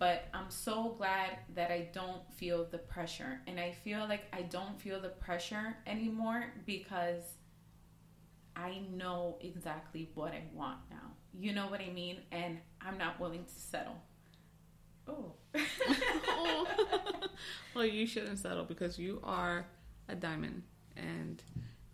But 0.00 0.24
I'm 0.32 0.48
so 0.48 0.94
glad 0.96 1.36
that 1.54 1.70
I 1.70 1.90
don't 1.92 2.22
feel 2.32 2.64
the 2.64 2.78
pressure. 2.78 3.42
And 3.46 3.60
I 3.60 3.70
feel 3.70 4.08
like 4.08 4.24
I 4.32 4.42
don't 4.42 4.80
feel 4.80 4.98
the 4.98 5.10
pressure 5.10 5.76
anymore 5.86 6.46
because 6.64 7.20
I 8.56 8.80
know 8.90 9.36
exactly 9.42 10.08
what 10.14 10.32
I 10.32 10.44
want 10.54 10.78
now. 10.90 11.12
You 11.38 11.52
know 11.52 11.66
what 11.66 11.82
I 11.82 11.90
mean? 11.90 12.22
And 12.32 12.60
I'm 12.80 12.96
not 12.96 13.20
willing 13.20 13.44
to 13.44 13.52
settle. 13.52 13.96
Oh. 15.06 15.34
well, 17.74 17.84
you 17.84 18.06
shouldn't 18.06 18.38
settle 18.38 18.64
because 18.64 18.98
you 18.98 19.20
are 19.22 19.66
a 20.08 20.14
diamond 20.14 20.62
and 20.96 21.42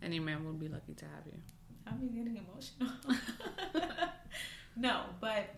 any 0.01 0.21
man 0.21 0.45
would 0.45 0.61
be 0.61 0.69
lucky 0.69 0.93
to 0.93 1.03
have 1.03 1.25
you. 1.25 1.37
I'm 1.85 2.07
getting 2.07 2.37
emotional. 2.37 2.93
no, 4.77 5.01
but 5.19 5.55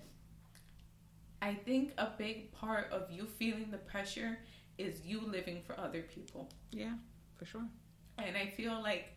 I 1.41 1.53
think 1.53 1.93
a 1.97 2.09
big 2.17 2.51
part 2.51 2.91
of 2.91 3.09
you 3.11 3.25
feeling 3.25 3.71
the 3.71 3.77
pressure 3.77 4.39
is 4.77 5.05
you 5.05 5.21
living 5.21 5.61
for 5.65 5.79
other 5.79 6.01
people. 6.01 6.49
Yeah, 6.71 6.93
for 7.37 7.45
sure. 7.45 7.65
And 8.17 8.35
I 8.35 8.47
feel 8.47 8.81
like 8.81 9.15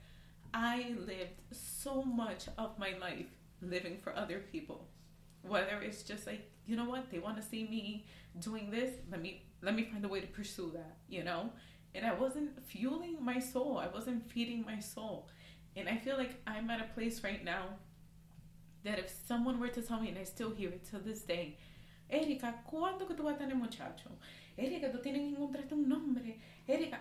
I 0.54 0.94
lived 1.06 1.40
so 1.50 2.02
much 2.02 2.46
of 2.58 2.78
my 2.78 2.94
life 3.00 3.26
living 3.60 3.98
for 4.02 4.16
other 4.16 4.40
people. 4.52 4.88
Whether 5.42 5.80
it's 5.80 6.02
just 6.02 6.26
like, 6.26 6.50
you 6.66 6.76
know 6.76 6.84
what, 6.84 7.10
they 7.10 7.18
want 7.18 7.36
to 7.36 7.42
see 7.42 7.64
me 7.64 8.06
doing 8.38 8.70
this, 8.70 8.90
let 9.10 9.20
me 9.20 9.42
let 9.62 9.74
me 9.74 9.84
find 9.84 10.04
a 10.04 10.08
way 10.08 10.20
to 10.20 10.26
pursue 10.26 10.70
that, 10.74 10.96
you 11.08 11.22
know? 11.24 11.50
And 11.94 12.06
I 12.06 12.14
wasn't 12.14 12.50
fueling 12.64 13.16
my 13.20 13.38
soul. 13.38 13.78
I 13.78 13.88
wasn't 13.88 14.28
feeding 14.30 14.64
my 14.64 14.78
soul. 14.80 15.28
And 15.76 15.88
I 15.88 15.96
feel 15.96 16.16
like 16.16 16.40
I'm 16.46 16.70
at 16.70 16.80
a 16.80 16.94
place 16.94 17.22
right 17.22 17.44
now 17.44 17.64
that 18.84 18.98
if 18.98 19.12
someone 19.26 19.60
were 19.60 19.68
to 19.68 19.82
tell 19.82 20.00
me, 20.00 20.08
and 20.08 20.18
I 20.18 20.24
still 20.24 20.50
hear 20.50 20.70
it 20.70 20.84
to 20.90 20.98
this 20.98 21.22
day, 21.22 21.56
Erika, 22.12 22.62
¿cuándo 22.70 23.06
que 23.08 23.14
tú 23.14 23.22
vas 23.24 23.36
a 23.36 23.38
tener 23.38 23.56
muchacho? 23.56 24.10
Erika, 24.56 24.92
tú 24.92 25.00
tienes 25.00 25.22
que 25.22 25.28
encontrarte 25.28 25.72
un 25.72 25.88
nombre. 25.88 26.38
Erika, 26.68 27.00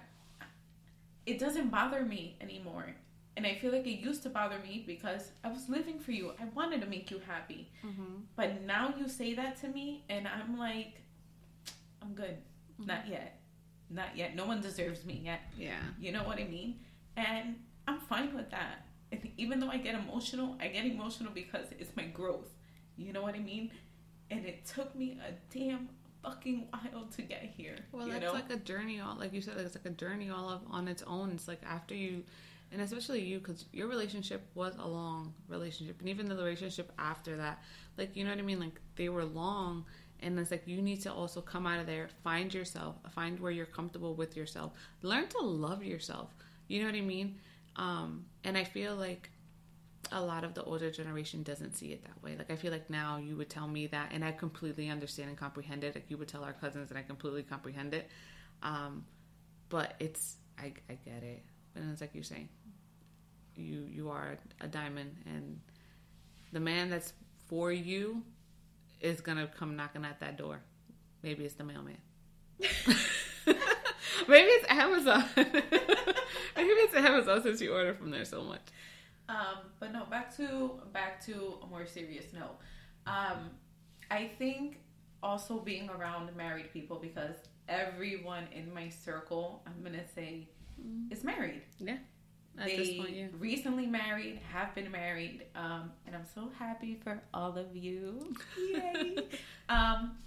it 1.25 1.37
doesn't 1.37 1.69
bother 1.69 2.03
me 2.05 2.37
anymore. 2.39 2.95
And 3.35 3.45
I 3.45 3.55
feel 3.55 3.71
like 3.71 3.87
it 3.87 3.99
used 3.99 4.23
to 4.23 4.29
bother 4.29 4.59
me 4.59 4.83
because 4.85 5.31
I 5.43 5.49
was 5.49 5.69
living 5.69 5.99
for 5.99 6.11
you. 6.11 6.31
I 6.39 6.45
wanted 6.53 6.81
to 6.81 6.87
make 6.87 7.11
you 7.11 7.21
happy. 7.25 7.69
Mm-hmm. 7.85 8.23
But 8.35 8.61
now 8.63 8.93
you 8.97 9.07
say 9.07 9.33
that 9.35 9.59
to 9.61 9.67
me, 9.67 10.03
and 10.09 10.27
I'm 10.27 10.57
like, 10.57 11.01
I'm 12.01 12.13
good. 12.13 12.37
Mm-hmm. 12.79 12.87
Not 12.87 13.07
yet. 13.07 13.39
Not 13.89 14.15
yet. 14.15 14.35
No 14.35 14.45
one 14.45 14.61
deserves 14.61 15.05
me 15.05 15.21
yet. 15.23 15.41
Yeah. 15.57 15.79
You 15.99 16.11
know 16.11 16.23
what 16.23 16.39
I 16.39 16.45
mean? 16.45 16.79
And 17.15 17.55
I'm 17.87 17.99
fine 17.99 18.33
with 18.35 18.49
that. 18.51 18.85
Even 19.37 19.59
though 19.59 19.69
I 19.69 19.77
get 19.77 19.95
emotional, 19.95 20.55
I 20.59 20.67
get 20.67 20.85
emotional 20.85 21.31
because 21.33 21.67
it's 21.79 21.95
my 21.97 22.05
growth. 22.05 22.49
You 22.97 23.13
know 23.13 23.21
what 23.21 23.35
I 23.35 23.39
mean? 23.39 23.71
And 24.31 24.45
it 24.45 24.65
took 24.65 24.95
me 24.95 25.19
a 25.27 25.33
damn 25.53 25.89
fucking 26.23 26.67
while 26.69 27.05
to 27.15 27.21
get 27.21 27.53
here. 27.55 27.75
Well, 27.91 28.07
that's 28.07 28.21
know? 28.21 28.33
like 28.33 28.49
a 28.49 28.57
journey 28.57 28.99
all, 28.99 29.17
like 29.17 29.33
you 29.33 29.41
said, 29.41 29.57
it's 29.57 29.75
like 29.75 29.85
a 29.85 29.95
journey 29.95 30.29
all 30.29 30.49
of, 30.49 30.61
on 30.69 30.87
its 30.87 31.03
own. 31.03 31.31
It's 31.31 31.47
like 31.47 31.61
after 31.67 31.93
you, 31.93 32.23
and 32.71 32.81
especially 32.81 33.21
you, 33.21 33.39
because 33.39 33.65
your 33.73 33.87
relationship 33.87 34.41
was 34.55 34.75
a 34.79 34.87
long 34.87 35.33
relationship, 35.47 35.99
and 35.99 36.09
even 36.09 36.27
the 36.27 36.35
relationship 36.35 36.91
after 36.97 37.35
that, 37.37 37.61
like 37.97 38.15
you 38.15 38.23
know 38.23 38.29
what 38.29 38.39
I 38.39 38.43
mean, 38.43 38.59
like 38.59 38.79
they 38.95 39.09
were 39.09 39.25
long, 39.25 39.85
and 40.21 40.39
it's 40.39 40.51
like 40.51 40.63
you 40.65 40.81
need 40.81 41.01
to 41.01 41.11
also 41.11 41.41
come 41.41 41.67
out 41.67 41.79
of 41.79 41.87
there, 41.87 42.09
find 42.23 42.53
yourself, 42.53 42.95
find 43.13 43.39
where 43.39 43.51
you're 43.51 43.65
comfortable 43.65 44.15
with 44.15 44.37
yourself, 44.37 44.71
learn 45.01 45.27
to 45.27 45.39
love 45.39 45.83
yourself. 45.83 46.29
You 46.67 46.79
know 46.81 46.85
what 46.85 46.95
I 46.95 47.01
mean? 47.01 47.35
Um, 47.75 48.25
and 48.43 48.57
I 48.57 48.63
feel 48.63 48.95
like 48.95 49.29
a 50.11 50.21
lot 50.21 50.43
of 50.43 50.53
the 50.53 50.63
older 50.63 50.91
generation 50.91 51.43
doesn't 51.43 51.75
see 51.75 51.87
it 51.87 52.03
that 52.03 52.21
way. 52.23 52.35
Like 52.37 52.51
I 52.51 52.55
feel 52.55 52.71
like 52.71 52.89
now 52.89 53.17
you 53.17 53.35
would 53.37 53.49
tell 53.49 53.67
me 53.67 53.87
that, 53.87 54.09
and 54.11 54.23
I 54.23 54.31
completely 54.31 54.89
understand 54.89 55.29
and 55.29 55.37
comprehend 55.37 55.83
it. 55.83 55.95
Like 55.95 56.05
you 56.09 56.17
would 56.17 56.27
tell 56.27 56.43
our 56.43 56.53
cousins, 56.53 56.89
and 56.89 56.97
I 56.99 57.03
completely 57.03 57.43
comprehend 57.43 57.93
it. 57.93 58.09
Um, 58.63 59.05
but 59.69 59.95
it's 59.99 60.37
I, 60.59 60.73
I 60.89 60.97
get 61.05 61.23
it, 61.23 61.43
and 61.75 61.91
it's 61.91 62.01
like 62.01 62.11
you're 62.13 62.23
saying, 62.23 62.49
you 63.55 63.87
you 63.89 64.09
are 64.09 64.37
a 64.59 64.67
diamond, 64.67 65.15
and 65.25 65.59
the 66.51 66.59
man 66.59 66.89
that's 66.89 67.13
for 67.47 67.71
you 67.71 68.23
is 68.99 69.21
gonna 69.21 69.47
come 69.47 69.75
knocking 69.75 70.05
at 70.05 70.19
that 70.19 70.37
door. 70.37 70.59
Maybe 71.23 71.45
it's 71.45 71.55
the 71.55 71.63
mailman. 71.63 71.97
Maybe 74.27 74.49
it's 74.49 74.65
Amazon. 74.69 75.25
Maybe 75.35 75.49
it's 76.55 76.95
Amazon 76.95 77.43
since 77.43 77.61
you 77.61 77.73
order 77.73 77.93
from 77.93 78.11
there 78.11 78.25
so 78.25 78.43
much. 78.43 78.61
Um, 79.31 79.57
but 79.79 79.93
no, 79.93 80.05
back 80.05 80.35
to 80.37 80.81
back 80.91 81.23
to 81.25 81.59
a 81.63 81.67
more 81.67 81.85
serious 81.85 82.25
note. 82.33 82.57
Um, 83.07 83.51
I 84.09 84.29
think 84.37 84.79
also 85.23 85.59
being 85.59 85.89
around 85.89 86.35
married 86.35 86.73
people 86.73 86.99
because 86.99 87.35
everyone 87.69 88.43
in 88.53 88.73
my 88.73 88.89
circle, 88.89 89.63
I'm 89.65 89.81
gonna 89.83 90.07
say, 90.13 90.49
mm. 90.79 91.11
is 91.11 91.23
married. 91.23 91.61
Yeah. 91.79 91.97
At 92.59 92.65
they 92.65 92.97
point, 92.97 93.11
yeah. 93.11 93.27
recently 93.39 93.85
married, 93.85 94.41
have 94.51 94.75
been 94.75 94.91
married, 94.91 95.45
um, 95.55 95.91
and 96.05 96.13
I'm 96.13 96.25
so 96.25 96.51
happy 96.59 96.99
for 97.01 97.21
all 97.33 97.57
of 97.57 97.73
you. 97.73 98.35
Yay! 98.59 99.15
um, 99.69 100.17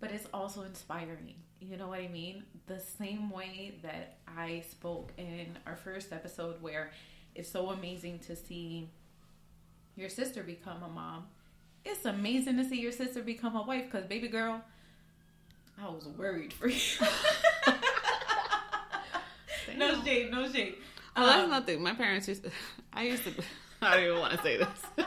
but 0.00 0.10
it's 0.10 0.26
also 0.32 0.62
inspiring. 0.62 1.34
You 1.60 1.76
know 1.76 1.88
what 1.88 2.00
I 2.00 2.08
mean? 2.08 2.44
The 2.66 2.80
same 2.80 3.28
way 3.28 3.78
that 3.82 4.20
I 4.26 4.62
spoke 4.70 5.12
in 5.18 5.58
our 5.66 5.76
first 5.76 6.14
episode, 6.14 6.62
where 6.62 6.92
it's 7.38 7.48
so 7.48 7.70
amazing 7.70 8.18
to 8.26 8.34
see 8.34 8.90
your 9.94 10.08
sister 10.08 10.42
become 10.42 10.82
a 10.82 10.88
mom. 10.88 11.26
It's 11.84 12.04
amazing 12.04 12.56
to 12.56 12.64
see 12.64 12.80
your 12.80 12.90
sister 12.90 13.22
become 13.22 13.54
a 13.54 13.62
wife 13.62 13.84
because, 13.84 14.06
baby 14.06 14.26
girl, 14.26 14.60
I 15.80 15.88
was 15.88 16.08
worried 16.08 16.52
for 16.52 16.66
you. 16.66 16.80
no 19.76 20.02
shade, 20.02 20.32
no 20.32 20.50
shade. 20.50 20.74
Well, 21.16 21.26
that's 21.26 21.44
um, 21.44 21.50
nothing. 21.50 21.80
My 21.80 21.94
parents 21.94 22.26
used 22.26 22.42
to, 22.42 22.50
I 22.92 23.04
used 23.04 23.22
to, 23.22 23.30
I 23.82 23.94
don't 23.94 24.04
even 24.04 24.18
want 24.18 24.32
to 24.32 24.42
say 24.42 24.56
this. 24.56 24.68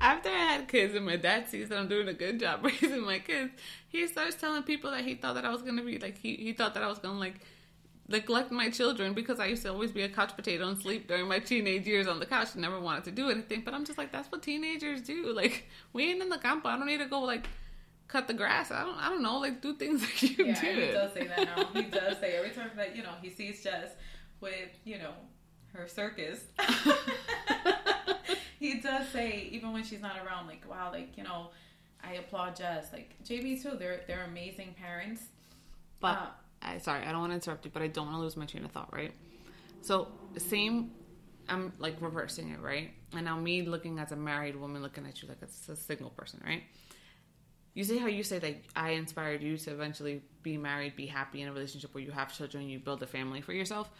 After 0.00 0.30
I 0.30 0.32
had 0.32 0.68
kids 0.68 0.94
and 0.94 1.04
my 1.04 1.16
dad 1.16 1.50
sees 1.50 1.68
that 1.68 1.78
I'm 1.78 1.88
doing 1.88 2.08
a 2.08 2.14
good 2.14 2.40
job 2.40 2.64
raising 2.64 3.04
my 3.04 3.18
kids, 3.18 3.52
he 3.88 4.06
starts 4.06 4.36
telling 4.36 4.62
people 4.62 4.90
that 4.90 5.04
he 5.04 5.16
thought 5.16 5.34
that 5.34 5.44
I 5.44 5.50
was 5.50 5.60
going 5.60 5.76
to 5.76 5.84
be 5.84 5.98
like, 5.98 6.16
he, 6.16 6.34
he 6.36 6.54
thought 6.54 6.72
that 6.74 6.82
I 6.82 6.88
was 6.88 6.98
going 6.98 7.14
to 7.14 7.20
like, 7.20 7.40
neglect 8.08 8.50
my 8.50 8.68
children 8.68 9.14
because 9.14 9.40
I 9.40 9.46
used 9.46 9.62
to 9.62 9.70
always 9.70 9.92
be 9.92 10.02
a 10.02 10.08
couch 10.08 10.34
potato 10.36 10.68
and 10.68 10.80
sleep 10.80 11.08
during 11.08 11.28
my 11.28 11.38
teenage 11.38 11.86
years 11.86 12.06
on 12.06 12.18
the 12.18 12.26
couch 12.26 12.48
and 12.52 12.62
never 12.62 12.80
wanted 12.80 13.04
to 13.04 13.10
do 13.10 13.30
anything. 13.30 13.62
But 13.64 13.74
I'm 13.74 13.84
just 13.84 13.98
like, 13.98 14.12
that's 14.12 14.30
what 14.30 14.42
teenagers 14.42 15.02
do. 15.02 15.34
Like, 15.42 15.68
we 15.92 16.10
ain't 16.10 16.22
in 16.22 16.28
the 16.28 16.38
campo. 16.38 16.68
I 16.68 16.76
don't 16.76 16.86
need 16.86 16.98
to 16.98 17.06
go 17.06 17.20
like 17.20 17.48
cut 18.06 18.28
the 18.28 18.34
grass. 18.34 18.70
I 18.70 18.84
don't. 18.84 18.96
I 18.96 19.08
don't 19.08 19.22
know. 19.22 19.38
Like, 19.38 19.60
do 19.60 19.74
things 19.74 20.02
like 20.02 20.22
you 20.22 20.46
yeah, 20.46 20.60
did. 20.60 20.88
he 20.88 20.92
does 20.92 21.12
say 21.14 21.26
that 21.26 21.56
now. 21.56 21.68
He 21.72 21.82
does 21.82 22.18
say 22.18 22.36
every 22.36 22.50
time 22.50 22.70
that 22.76 22.94
you 22.94 23.02
know 23.02 23.14
he 23.20 23.30
sees 23.30 23.62
Jess 23.62 23.90
with 24.40 24.68
you 24.84 24.98
know 24.98 25.12
her 25.72 25.88
circus. 25.88 26.44
he 28.60 28.80
does 28.80 29.08
say 29.08 29.48
even 29.50 29.72
when 29.72 29.82
she's 29.82 30.02
not 30.02 30.16
around, 30.24 30.46
like, 30.46 30.68
wow, 30.68 30.90
like 30.92 31.16
you 31.16 31.24
know. 31.24 31.48
I 32.04 32.14
applaud 32.14 32.56
Jess. 32.56 32.92
Like 32.92 33.14
JB 33.24 33.62
too. 33.62 33.76
They're 33.78 34.00
they're 34.08 34.24
amazing 34.24 34.74
parents. 34.78 35.22
But 36.00 36.18
uh, 36.18 36.26
I, 36.62 36.78
sorry, 36.78 37.04
I 37.04 37.12
don't 37.12 37.20
want 37.20 37.30
to 37.32 37.34
interrupt 37.34 37.64
you, 37.64 37.70
but 37.72 37.82
I 37.82 37.88
don't 37.88 38.06
want 38.06 38.16
to 38.16 38.22
lose 38.22 38.36
my 38.36 38.46
train 38.46 38.64
of 38.64 38.70
thought, 38.70 38.92
right? 38.92 39.12
So, 39.80 40.08
same, 40.36 40.92
I'm 41.48 41.72
like 41.78 41.96
reversing 42.00 42.50
it, 42.50 42.60
right? 42.60 42.92
And 43.12 43.24
now 43.24 43.36
me 43.36 43.62
looking 43.62 43.98
as 43.98 44.12
a 44.12 44.16
married 44.16 44.56
woman 44.56 44.82
looking 44.82 45.06
at 45.06 45.22
you 45.22 45.28
like 45.28 45.42
a, 45.42 45.72
a 45.72 45.76
single 45.76 46.10
person, 46.10 46.40
right? 46.44 46.62
You 47.74 47.84
see 47.84 47.98
how 47.98 48.06
you 48.06 48.22
say 48.22 48.38
that 48.38 48.56
I 48.76 48.90
inspired 48.90 49.42
you 49.42 49.56
to 49.56 49.70
eventually 49.70 50.22
be 50.42 50.56
married, 50.56 50.94
be 50.94 51.06
happy 51.06 51.40
in 51.40 51.48
a 51.48 51.52
relationship 51.52 51.94
where 51.94 52.04
you 52.04 52.10
have 52.10 52.36
children, 52.36 52.68
you 52.68 52.78
build 52.78 53.02
a 53.02 53.06
family 53.06 53.40
for 53.40 53.52
yourself. 53.52 53.90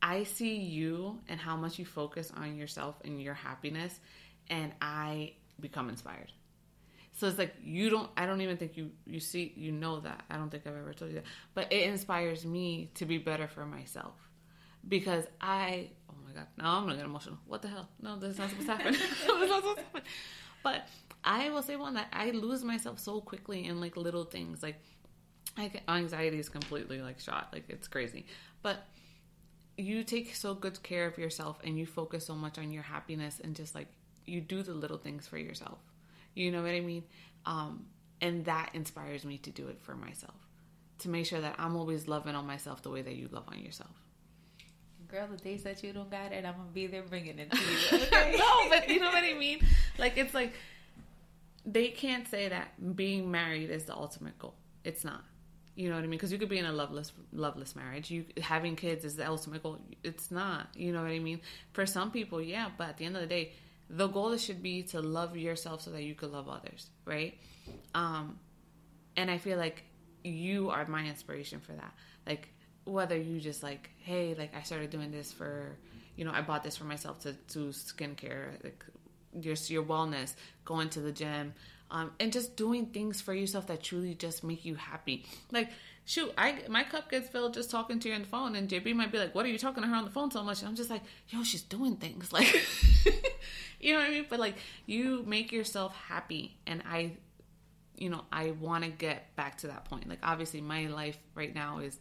I 0.00 0.22
see 0.22 0.56
you 0.56 1.18
and 1.28 1.40
how 1.40 1.56
much 1.56 1.78
you 1.78 1.84
focus 1.84 2.32
on 2.36 2.56
yourself 2.56 2.96
and 3.04 3.20
your 3.20 3.34
happiness, 3.34 3.98
and 4.48 4.72
I 4.80 5.32
become 5.58 5.88
inspired. 5.88 6.32
So 7.16 7.26
it's 7.26 7.38
like 7.38 7.54
you 7.64 7.88
don't. 7.88 8.10
I 8.16 8.26
don't 8.26 8.42
even 8.42 8.58
think 8.58 8.76
you 8.76 8.90
you 9.06 9.20
see 9.20 9.52
you 9.56 9.72
know 9.72 10.00
that. 10.00 10.24
I 10.28 10.36
don't 10.36 10.50
think 10.50 10.66
I've 10.66 10.76
ever 10.76 10.92
told 10.92 11.10
you 11.10 11.16
that. 11.16 11.24
But 11.54 11.72
it 11.72 11.88
inspires 11.88 12.44
me 12.44 12.90
to 12.94 13.06
be 13.06 13.16
better 13.16 13.48
for 13.48 13.64
myself 13.64 14.14
because 14.86 15.24
I. 15.40 15.90
Oh 16.10 16.14
my 16.26 16.32
god! 16.32 16.46
Now 16.58 16.76
I'm 16.76 16.84
gonna 16.84 16.96
get 16.96 17.06
emotional. 17.06 17.38
What 17.46 17.62
the 17.62 17.68
hell? 17.68 17.88
No, 18.02 18.18
this 18.18 18.32
is 18.32 18.38
not 18.38 18.50
supposed 18.50 18.68
to 18.68 18.76
happen. 18.76 18.92
not 19.28 19.48
supposed 19.48 19.78
to 19.78 19.82
happen. 19.84 20.02
But 20.62 20.88
I 21.24 21.48
will 21.48 21.62
say 21.62 21.76
one 21.76 21.94
that 21.94 22.08
I 22.12 22.32
lose 22.32 22.62
myself 22.62 22.98
so 22.98 23.22
quickly 23.22 23.64
in 23.64 23.80
like 23.80 23.96
little 23.96 24.24
things. 24.24 24.62
Like, 24.62 24.78
like 25.56 25.82
anxiety 25.88 26.38
is 26.38 26.50
completely 26.50 27.00
like 27.00 27.18
shot. 27.18 27.48
Like 27.50 27.64
it's 27.70 27.88
crazy. 27.88 28.26
But 28.60 28.84
you 29.78 30.04
take 30.04 30.34
so 30.34 30.52
good 30.52 30.82
care 30.82 31.06
of 31.06 31.16
yourself 31.16 31.60
and 31.64 31.78
you 31.78 31.86
focus 31.86 32.26
so 32.26 32.34
much 32.34 32.58
on 32.58 32.70
your 32.70 32.82
happiness 32.82 33.40
and 33.42 33.56
just 33.56 33.74
like 33.74 33.88
you 34.26 34.42
do 34.42 34.62
the 34.62 34.74
little 34.74 34.98
things 34.98 35.26
for 35.26 35.38
yourself 35.38 35.78
you 36.36 36.52
know 36.52 36.62
what 36.62 36.70
I 36.70 36.80
mean? 36.80 37.02
Um, 37.44 37.86
And 38.20 38.44
that 38.44 38.70
inspires 38.74 39.24
me 39.24 39.38
to 39.38 39.50
do 39.50 39.68
it 39.68 39.78
for 39.82 39.94
myself. 39.96 40.34
To 41.00 41.08
make 41.08 41.26
sure 41.26 41.40
that 41.40 41.56
I'm 41.58 41.76
always 41.76 42.06
loving 42.08 42.34
on 42.34 42.46
myself 42.46 42.82
the 42.82 42.90
way 42.90 43.02
that 43.02 43.14
you 43.16 43.28
love 43.30 43.44
on 43.48 43.58
yourself. 43.58 43.90
Girl, 45.08 45.26
the 45.30 45.36
days 45.36 45.62
that 45.64 45.82
you 45.82 45.92
don't 45.92 46.10
got 46.10 46.32
it, 46.32 46.44
I'm 46.44 46.54
gonna 46.56 46.70
be 46.72 46.86
there 46.86 47.02
bringing 47.02 47.38
it 47.38 47.50
to 47.50 47.58
you. 47.58 47.78
Okay? 48.06 48.36
no, 48.38 48.68
but 48.70 48.88
you 48.88 49.00
know 49.00 49.10
what 49.10 49.22
I 49.24 49.34
mean? 49.34 49.60
Like 49.98 50.16
it's 50.16 50.34
like 50.34 50.52
they 51.64 51.88
can't 51.88 52.26
say 52.28 52.48
that 52.48 52.96
being 52.96 53.30
married 53.30 53.70
is 53.70 53.84
the 53.84 53.94
ultimate 53.94 54.38
goal. 54.38 54.54
It's 54.84 55.04
not. 55.04 55.22
You 55.74 55.90
know 55.90 55.96
what 55.96 56.04
I 56.04 56.06
mean? 56.06 56.12
Because 56.12 56.32
you 56.32 56.38
could 56.38 56.48
be 56.48 56.58
in 56.58 56.64
a 56.64 56.72
loveless, 56.72 57.12
loveless 57.32 57.76
marriage. 57.76 58.10
You 58.10 58.24
having 58.40 58.76
kids 58.76 59.04
is 59.04 59.16
the 59.16 59.28
ultimate 59.28 59.62
goal. 59.62 59.78
It's 60.02 60.30
not. 60.30 60.68
You 60.74 60.92
know 60.92 61.02
what 61.02 61.10
I 61.10 61.18
mean? 61.18 61.40
For 61.72 61.84
some 61.84 62.10
people, 62.10 62.40
yeah. 62.40 62.70
But 62.78 62.88
at 62.90 62.96
the 62.96 63.04
end 63.04 63.14
of 63.16 63.20
the 63.20 63.28
day, 63.28 63.52
the 63.88 64.08
goal 64.08 64.36
should 64.36 64.62
be 64.62 64.82
to 64.82 65.00
love 65.00 65.36
yourself 65.36 65.82
so 65.82 65.90
that 65.90 66.02
you 66.02 66.14
could 66.14 66.32
love 66.32 66.48
others, 66.48 66.90
right? 67.04 67.38
Um, 67.94 68.38
and 69.16 69.30
I 69.30 69.38
feel 69.38 69.58
like 69.58 69.84
you 70.24 70.70
are 70.70 70.86
my 70.86 71.04
inspiration 71.04 71.60
for 71.60 71.72
that. 71.72 71.94
Like 72.26 72.48
whether 72.84 73.16
you 73.16 73.40
just 73.40 73.62
like, 73.62 73.90
hey, 73.98 74.34
like 74.36 74.54
I 74.54 74.62
started 74.62 74.90
doing 74.90 75.10
this 75.10 75.32
for, 75.32 75.76
you 76.16 76.24
know, 76.24 76.32
I 76.32 76.40
bought 76.40 76.62
this 76.62 76.76
for 76.76 76.84
myself 76.84 77.20
to 77.20 77.32
do 77.32 77.68
skincare, 77.68 78.62
like 78.64 78.84
your 79.32 79.54
your 79.66 79.82
wellness, 79.84 80.34
going 80.64 80.88
to 80.90 81.00
the 81.00 81.12
gym, 81.12 81.54
um, 81.90 82.12
and 82.18 82.32
just 82.32 82.56
doing 82.56 82.86
things 82.86 83.20
for 83.20 83.34
yourself 83.34 83.66
that 83.68 83.82
truly 83.82 84.14
just 84.14 84.42
make 84.42 84.64
you 84.64 84.74
happy. 84.74 85.26
Like, 85.52 85.70
shoot, 86.06 86.32
I 86.38 86.62
my 86.68 86.84
cup 86.84 87.10
gets 87.10 87.28
filled 87.28 87.52
just 87.52 87.70
talking 87.70 87.98
to 88.00 88.08
you 88.08 88.14
on 88.14 88.22
the 88.22 88.26
phone, 88.26 88.56
and 88.56 88.68
JB 88.68 88.94
might 88.94 89.12
be 89.12 89.18
like, 89.18 89.34
"What 89.34 89.44
are 89.44 89.48
you 89.48 89.58
talking 89.58 89.82
to 89.82 89.88
her 89.88 89.94
on 89.94 90.04
the 90.04 90.10
phone 90.10 90.30
so 90.30 90.42
much?" 90.42 90.60
And 90.60 90.68
I'm 90.68 90.76
just 90.76 90.88
like, 90.88 91.02
"Yo, 91.28 91.42
she's 91.42 91.62
doing 91.62 91.96
things." 91.96 92.32
Like, 92.32 92.64
you 93.78 93.92
know 93.92 93.98
what 93.98 94.08
I 94.08 94.10
mean? 94.10 94.26
But 94.28 94.40
like, 94.40 94.56
you 94.86 95.22
make 95.26 95.52
yourself 95.52 95.94
happy, 95.94 96.56
and 96.66 96.82
I, 96.88 97.12
you 97.96 98.08
know, 98.08 98.24
I 98.32 98.52
want 98.52 98.84
to 98.84 98.90
get 98.90 99.36
back 99.36 99.58
to 99.58 99.66
that 99.66 99.84
point. 99.84 100.08
Like, 100.08 100.20
obviously, 100.22 100.60
my 100.60 100.86
life 100.86 101.18
right 101.34 101.54
now 101.54 101.80
is 101.80 101.98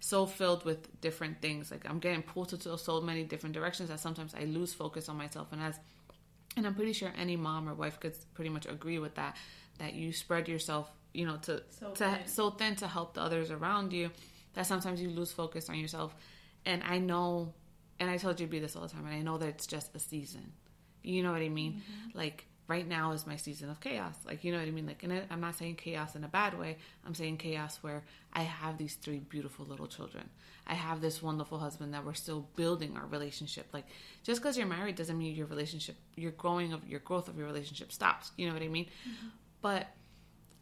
so 0.00 0.24
filled 0.24 0.64
with 0.64 1.00
different 1.00 1.42
things. 1.42 1.70
Like, 1.70 1.88
I'm 1.88 1.98
getting 1.98 2.22
pulled 2.22 2.48
to 2.50 2.78
so 2.78 3.00
many 3.00 3.24
different 3.24 3.54
directions 3.54 3.90
that 3.90 4.00
sometimes 4.00 4.34
I 4.34 4.44
lose 4.44 4.72
focus 4.72 5.08
on 5.08 5.16
myself, 5.16 5.48
and 5.52 5.60
as 5.60 5.78
and 6.56 6.66
I'm 6.66 6.74
pretty 6.74 6.92
sure 6.92 7.12
any 7.16 7.36
mom 7.36 7.68
or 7.68 7.74
wife 7.74 8.00
could 8.00 8.14
pretty 8.34 8.50
much 8.50 8.66
agree 8.66 8.98
with 8.98 9.14
that. 9.16 9.36
That 9.78 9.94
you 9.94 10.12
spread 10.12 10.48
yourself, 10.48 10.90
you 11.12 11.26
know, 11.26 11.36
to 11.38 11.62
so 11.70 11.90
to 11.90 12.04
thin. 12.04 12.18
so 12.26 12.50
thin 12.50 12.76
to 12.76 12.86
help 12.86 13.14
the 13.14 13.20
others 13.20 13.50
around 13.50 13.92
you. 13.92 14.10
That 14.54 14.66
sometimes 14.66 15.00
you 15.00 15.10
lose 15.10 15.30
focus 15.30 15.68
on 15.68 15.78
yourself. 15.78 16.16
And 16.66 16.82
I 16.82 16.98
know, 16.98 17.54
and 18.00 18.10
I 18.10 18.16
told 18.16 18.40
you 18.40 18.46
to 18.46 18.50
be 18.50 18.58
this 18.58 18.74
all 18.74 18.82
the 18.82 18.88
time, 18.88 19.06
and 19.06 19.14
I 19.14 19.22
know 19.22 19.38
that 19.38 19.48
it's 19.48 19.66
just 19.66 19.94
a 19.94 19.98
season. 19.98 20.52
You 21.02 21.22
know 21.22 21.32
what 21.32 21.42
I 21.42 21.48
mean? 21.48 21.74
Mm-hmm. 21.74 22.18
Like 22.18 22.46
right 22.68 22.86
now 22.86 23.12
is 23.12 23.26
my 23.26 23.36
season 23.36 23.70
of 23.70 23.80
chaos. 23.80 24.14
Like, 24.26 24.44
you 24.44 24.52
know 24.52 24.58
what 24.58 24.68
I 24.68 24.70
mean? 24.70 24.86
Like, 24.86 25.02
and 25.02 25.22
I'm 25.30 25.40
not 25.40 25.56
saying 25.56 25.76
chaos 25.76 26.14
in 26.14 26.22
a 26.22 26.28
bad 26.28 26.58
way. 26.58 26.76
I'm 27.04 27.14
saying 27.14 27.38
chaos 27.38 27.78
where 27.80 28.04
I 28.34 28.42
have 28.42 28.76
these 28.76 28.94
three 28.94 29.20
beautiful 29.20 29.64
little 29.64 29.86
children. 29.86 30.28
I 30.66 30.74
have 30.74 31.00
this 31.00 31.22
wonderful 31.22 31.58
husband 31.58 31.94
that 31.94 32.04
we're 32.04 32.12
still 32.12 32.46
building 32.56 32.94
our 32.96 33.06
relationship. 33.06 33.68
Like, 33.72 33.86
just 34.22 34.42
because 34.42 34.58
you're 34.58 34.66
married 34.66 34.96
doesn't 34.96 35.16
mean 35.16 35.34
your 35.34 35.46
relationship, 35.46 35.96
your 36.14 36.32
growing 36.32 36.74
of 36.74 36.86
your 36.86 37.00
growth 37.00 37.28
of 37.28 37.38
your 37.38 37.46
relationship 37.46 37.90
stops. 37.90 38.32
You 38.36 38.46
know 38.46 38.52
what 38.52 38.62
I 38.62 38.68
mean? 38.68 38.84
Mm-hmm. 38.84 39.28
But 39.62 39.88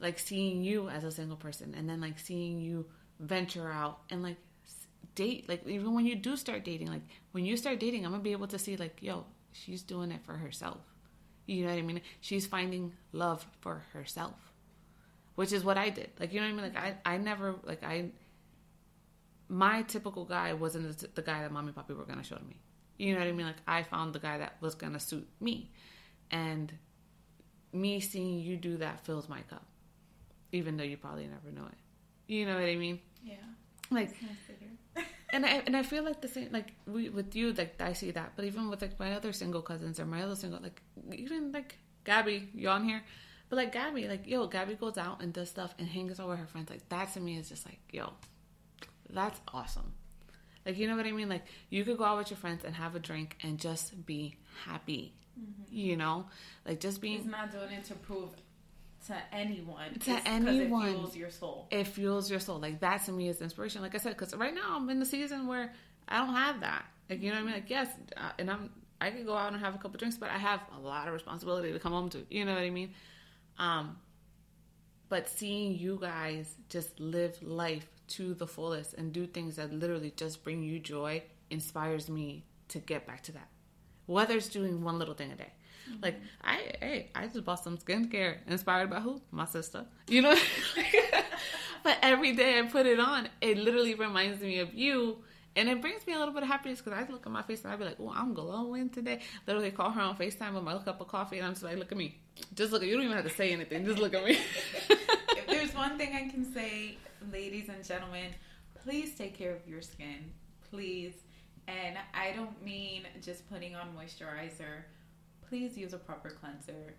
like 0.01 0.19
seeing 0.19 0.63
you 0.63 0.89
as 0.89 1.05
a 1.05 1.11
single 1.11 1.37
person 1.37 1.75
and 1.77 1.89
then 1.89 2.01
like 2.01 2.19
seeing 2.19 2.61
you 2.61 2.87
venture 3.21 3.71
out 3.71 4.01
and 4.11 4.23
like 4.23 4.37
date, 5.15 5.49
like 5.49 5.67
even 5.67 5.95
when 5.95 6.07
you 6.07 6.15
do 6.17 6.37
start 6.37 6.65
dating, 6.65 6.89
like 6.89 7.03
when 7.33 7.45
you 7.45 7.57
start 7.57 7.81
dating, 7.81 8.05
I'm 8.05 8.13
gonna 8.13 8.23
be 8.23 8.33
able 8.33 8.49
to 8.49 8.59
see 8.59 8.77
like, 8.77 8.99
yo, 9.01 9.25
she's 9.53 9.83
doing 9.83 10.11
it 10.11 10.21
for 10.25 10.35
herself 10.35 10.79
you 11.47 11.65
know 11.65 11.71
what 11.71 11.79
I 11.79 11.83
mean? 11.83 12.01
She's 12.21 12.47
finding 12.47 12.93
love 13.13 13.47
for 13.61 13.85
herself, 13.93 14.35
which 15.37 15.53
is 15.53 15.65
what 15.65 15.79
I 15.79 15.91
did. 15.91 16.11
Like, 16.19 16.33
you 16.33 16.41
know 16.41 16.47
what 16.47 16.53
I 16.53 16.69
mean? 16.69 16.75
Like, 16.75 16.99
I, 17.05 17.15
I 17.15 17.17
never, 17.19 17.55
like, 17.63 17.85
I, 17.85 18.11
my 19.49 19.83
typical 19.83 20.25
guy 20.25 20.53
wasn't 20.55 21.15
the, 21.15 21.23
guy 21.23 21.43
that 21.43 21.53
mommy 21.53 21.73
and 21.75 21.77
papi 21.77 21.97
were 21.97 22.05
to 22.05 22.23
show 22.25 22.37
to 22.37 22.45
me. 22.45 22.57
You 22.99 23.13
know 23.13 23.21
what 23.21 23.29
I 23.29 23.33
mean? 23.33 23.47
Like, 23.47 23.63
I 23.67 23.85
found 23.85 24.13
the 24.13 24.19
guy 24.19 24.39
that 24.39 24.57
was 24.61 24.75
to 24.75 24.99
suit 24.99 25.29
me. 25.41 25.71
And 26.33 26.73
me 27.73 28.01
seeing 28.01 28.41
you 28.41 28.57
do 28.57 28.79
that 28.79 29.05
fills 29.07 29.29
my 29.29 29.43
cup, 29.43 29.65
even 30.53 30.77
though 30.77 30.85
you 30.85 30.97
probably 30.97 31.27
never 31.27 31.51
know 31.53 31.67
it. 31.67 31.79
You 32.33 32.47
know 32.47 32.55
what 32.55 32.65
I 32.65 32.77
mean? 32.77 33.01
Yeah. 33.25 33.35
Like, 33.91 34.11
and 35.31 35.45
I 35.45 35.63
and 35.67 35.77
I 35.77 35.83
feel 35.83 36.03
like 36.05 36.21
the 36.21 36.29
same 36.29 36.49
like 36.53 36.73
we 36.87 37.09
with 37.09 37.37
you 37.37 37.53
like 37.53 37.81
I 37.81 37.93
see 37.93 38.11
that, 38.13 38.33
but 38.37 38.45
even 38.45 38.69
with 38.69 38.83
like 38.83 38.99
my 38.99 39.13
other 39.13 39.33
single 39.33 39.63
cousins 39.63 40.01
or 40.01 40.07
my 40.07 40.23
other 40.23 40.37
single 40.37 40.61
like 40.61 40.81
even 41.13 41.53
like 41.53 41.79
Gabby, 42.05 42.49
you 42.55 42.69
on 42.69 42.85
here? 42.85 43.03
But 43.49 43.57
like 43.57 43.73
Gabby, 43.73 44.09
like 44.09 44.27
yo, 44.27 44.47
Gabby 44.47 44.75
goes 44.75 44.99
out 44.99 45.23
and 45.23 45.33
does 45.33 45.51
stuff 45.51 45.75
and 45.79 45.89
hangs 45.89 46.19
out 46.19 46.29
with 46.29 46.39
her 46.39 46.47
friends. 46.47 46.71
Like 46.71 46.89
that 46.89 47.13
to 47.15 47.21
me 47.21 47.39
is 47.39 47.49
just 47.49 47.67
like 47.67 47.81
yo, 47.91 48.13
that's 49.11 49.41
awesome. 49.53 49.93
Like 50.65 50.79
you 50.79 50.89
know 50.89 50.97
what 50.97 51.07
I 51.07 51.13
mean? 51.13 51.29
Like 51.29 51.45
you 51.71 51.85
could 51.85 51.99
go 51.99 52.05
out 52.05 52.19
with 52.19 52.31
your 52.31 52.39
friends 52.39 52.65
and 52.65 52.75
have 52.75 52.97
a 52.97 52.99
drink 52.99 53.37
and 53.43 53.59
just 53.59 54.07
be 54.07 54.37
happy. 54.65 55.15
Mm-hmm. 55.39 55.75
You 55.75 55.97
know, 55.97 56.27
like 56.67 56.81
just 56.81 57.01
being. 57.01 57.19
He's 57.19 57.27
not 57.27 57.53
doing 57.53 57.71
it 57.71 57.85
to 57.87 57.95
prove 57.95 58.31
to 59.07 59.17
anyone. 59.33 59.99
To 60.01 60.21
anyone, 60.27 60.89
it 60.89 60.93
fuels 60.93 61.17
your 61.17 61.31
soul. 61.31 61.67
It 61.71 61.85
fuels 61.85 62.31
your 62.31 62.41
soul. 62.41 62.59
Like 62.59 62.81
that 62.81 63.05
to 63.07 63.13
me 63.13 63.29
is 63.29 63.41
inspiration. 63.41 63.83
Like 63.83 63.95
I 63.95 63.99
said, 63.99 64.17
because 64.17 64.35
right 64.35 64.55
now 64.55 64.77
I'm 64.77 64.89
in 64.91 65.01
the 65.01 65.07
season 65.07 65.47
where 65.47 65.73
I 66.09 66.19
don't 66.19 66.35
have 66.35 66.61
that. 66.61 66.85
Like 67.09 67.23
you 67.23 67.31
know 67.31 67.37
what 67.37 67.43
I 67.43 67.45
mean? 67.45 67.55
Like 67.55 67.71
yes, 67.71 67.89
uh, 68.17 68.31
and 68.39 68.51
I'm 68.51 68.71
I 69.01 69.11
could 69.11 69.27
go 69.27 69.37
out 69.37 69.53
and 69.53 69.61
have 69.61 69.75
a 69.75 69.79
couple 69.79 69.99
drinks, 69.99 70.17
but 70.17 70.31
I 70.31 70.39
have 70.39 70.61
a 70.77 70.81
lot 70.81 71.07
of 71.07 71.15
responsibility 71.15 71.73
to 71.73 71.79
come 71.79 71.93
home 71.93 72.09
to. 72.11 72.25
You 72.31 72.45
know 72.45 72.55
what 72.55 72.63
I 72.63 72.71
mean? 72.71 72.95
Um, 73.59 73.97
but 75.09 75.29
seeing 75.29 75.79
you 75.79 75.99
guys 76.01 76.55
just 76.69 76.99
live 76.99 77.41
life 77.43 77.87
to 78.09 78.35
the 78.35 78.47
fullest 78.47 78.95
and 78.95 79.13
do 79.13 79.27
things 79.27 79.57
that 79.57 79.73
literally 79.73 80.13
just 80.17 80.43
bring 80.43 80.63
you 80.63 80.79
joy 80.79 81.23
inspires 81.51 82.09
me 82.09 82.45
to 82.69 82.79
get 82.79 83.07
back 83.07 83.23
to 83.25 83.33
that. 83.33 83.49
Whether 84.07 84.37
it's 84.37 84.49
doing 84.49 84.83
one 84.83 84.99
little 84.99 85.15
thing 85.15 85.33
a 85.33 85.37
day. 85.37 85.53
Mm-hmm. 85.91 86.03
Like 86.03 86.21
I, 86.43 86.57
hey, 86.81 87.11
I 87.15 87.27
just 87.27 87.45
bought 87.45 87.63
some 87.63 87.79
skincare 87.79 88.39
inspired 88.47 88.91
by 88.91 89.01
who? 89.01 89.21
My 89.31 89.47
sister. 89.47 89.87
You 90.09 90.23
know. 90.23 90.37
but 91.83 91.99
every 92.03 92.33
day 92.33 92.59
I 92.59 92.63
put 92.63 92.87
it 92.87 93.01
on, 93.01 93.29
it 93.41 93.59
literally 93.59 93.95
reminds 93.95 94.41
me 94.41 94.59
of 94.59 94.75
you. 94.75 95.19
And 95.57 95.71
it 95.71 95.81
brings 95.81 96.07
me 96.07 96.13
a 96.13 96.19
little 96.19 96.35
bit 96.35 96.43
of 96.43 96.51
happiness 96.51 96.83
because 96.83 96.99
I 96.99 97.11
look 97.11 97.25
at 97.25 97.33
my 97.33 97.41
face 97.41 97.65
and 97.65 97.73
I 97.73 97.77
be 97.77 97.85
like, 97.85 97.97
"Oh, 97.99 98.13
I'm 98.15 98.35
glowing 98.35 98.91
today." 98.91 99.21
Literally, 99.47 99.71
call 99.71 99.91
her 99.91 100.03
on 100.03 100.15
Facetime 100.15 100.53
with 100.53 100.63
my 100.63 100.77
cup 100.79 101.01
of 101.01 101.09
coffee, 101.09 101.39
and 101.39 101.47
I'm 101.47 101.55
just 101.55 101.65
like, 101.65 101.79
"Look 101.79 101.91
at 101.91 101.97
me, 101.97 102.21
just 102.55 102.73
look 102.73 102.83
at 102.83 102.89
you. 102.89 102.95
Don't 102.95 103.05
even 103.05 103.17
have 103.17 103.25
to 103.25 103.31
say 103.31 103.53
anything. 103.53 103.87
Just 103.87 103.99
look 103.99 104.13
at 104.13 104.23
me." 104.23 104.39
if 104.91 105.47
there's 105.47 105.75
one 105.75 105.97
thing 105.97 106.15
I 106.15 106.29
can 106.29 106.45
say, 106.53 106.99
ladies 107.33 107.71
and 107.71 107.83
gentlemen, 107.83 108.33
please 108.75 109.15
take 109.15 109.35
care 109.35 109.55
of 109.55 109.67
your 109.67 109.81
skin, 109.81 110.31
please. 110.71 111.15
And 111.69 111.97
I 112.13 112.33
don't 112.33 112.63
mean 112.63 113.05
just 113.23 113.49
putting 113.49 113.75
on 113.75 113.89
moisturizer 113.99 114.85
please 115.49 115.77
use 115.77 115.93
a 115.93 115.99
proper 115.99 116.31
cleanser. 116.31 116.95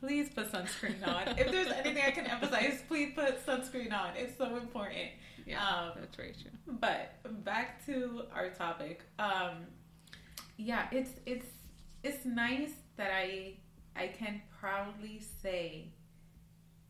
Please 0.00 0.28
put 0.28 0.52
sunscreen 0.52 1.06
on. 1.06 1.38
if 1.38 1.50
there's 1.50 1.68
anything 1.68 2.02
I 2.06 2.10
can 2.10 2.26
emphasize, 2.26 2.82
please 2.86 3.12
put 3.14 3.44
sunscreen 3.46 3.92
on. 3.92 4.16
It's 4.16 4.36
so 4.36 4.56
important. 4.56 5.10
Yeah, 5.46 5.66
um, 5.66 5.92
that's 5.98 6.16
very 6.16 6.32
true. 6.32 6.50
But 6.80 7.44
back 7.44 7.84
to 7.86 8.22
our 8.34 8.50
topic. 8.50 9.02
Um, 9.18 9.66
yeah, 10.56 10.86
it's 10.90 11.12
it's 11.24 11.46
it's 12.02 12.24
nice 12.24 12.72
that 12.96 13.10
I 13.12 13.54
I 13.94 14.08
can 14.08 14.42
proudly 14.60 15.22
say 15.42 15.92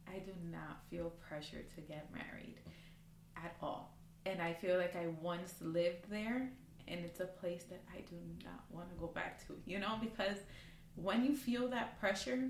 I 0.08 0.18
do 0.18 0.32
not 0.50 0.82
feel 0.90 1.12
pressure 1.28 1.64
to 1.74 1.80
get 1.82 2.08
married 2.12 2.56
at 3.36 3.56
all. 3.62 3.96
And 4.24 4.40
I 4.42 4.54
feel 4.54 4.78
like 4.78 4.96
I 4.96 5.08
once 5.20 5.54
lived 5.60 6.10
there 6.10 6.50
and 6.88 7.00
it's 7.04 7.20
a 7.20 7.26
place 7.26 7.64
that 7.70 7.82
I 7.92 8.00
do 8.00 8.16
not 8.44 8.64
want 8.70 8.88
to 8.90 8.96
go 8.96 9.08
back 9.08 9.46
to, 9.46 9.54
you 9.66 9.78
know, 9.78 9.98
because 10.00 10.38
when 10.96 11.24
you 11.24 11.34
feel 11.36 11.68
that 11.68 11.98
pressure, 12.00 12.48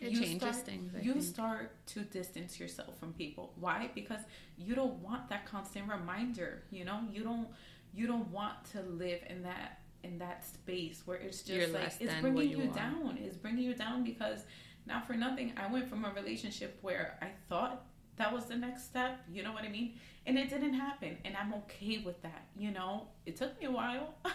it 0.00 0.12
you 0.12 0.20
changes 0.20 0.38
start, 0.38 0.56
things. 0.56 0.92
I 0.94 1.00
you 1.00 1.14
think. 1.14 1.24
start 1.24 1.86
to 1.86 2.00
distance 2.00 2.60
yourself 2.60 2.98
from 2.98 3.12
people. 3.14 3.52
Why? 3.58 3.90
Because 3.94 4.20
you 4.56 4.74
don't 4.74 4.96
want 5.02 5.28
that 5.30 5.46
constant 5.46 5.88
reminder. 5.88 6.62
You 6.70 6.84
know, 6.84 7.00
you 7.12 7.24
don't 7.24 7.48
you 7.92 8.06
don't 8.06 8.28
want 8.30 8.64
to 8.72 8.82
live 8.82 9.20
in 9.28 9.42
that 9.42 9.80
in 10.04 10.18
that 10.18 10.44
space 10.44 11.02
where 11.04 11.16
it's 11.16 11.42
just 11.42 11.50
You're 11.50 11.68
like 11.68 11.92
it's 12.00 12.14
bringing 12.20 12.50
you, 12.50 12.58
you 12.58 12.70
down. 12.72 13.18
It's 13.20 13.36
bringing 13.36 13.64
you 13.64 13.74
down 13.74 14.04
because 14.04 14.44
not 14.86 15.06
for 15.06 15.14
nothing, 15.14 15.52
I 15.56 15.70
went 15.70 15.88
from 15.88 16.04
a 16.04 16.12
relationship 16.12 16.78
where 16.80 17.18
I 17.20 17.28
thought 17.48 17.84
that 18.16 18.32
was 18.32 18.46
the 18.46 18.56
next 18.56 18.84
step. 18.84 19.20
You 19.30 19.42
know 19.42 19.52
what 19.52 19.64
I 19.64 19.68
mean? 19.68 19.94
And 20.26 20.38
it 20.38 20.48
didn't 20.50 20.74
happen, 20.74 21.16
and 21.24 21.36
I'm 21.36 21.54
okay 21.54 21.98
with 21.98 22.20
that. 22.22 22.46
You 22.56 22.70
know, 22.70 23.08
it 23.26 23.36
took 23.36 23.58
me 23.60 23.66
a 23.66 23.70
while. 23.70 24.14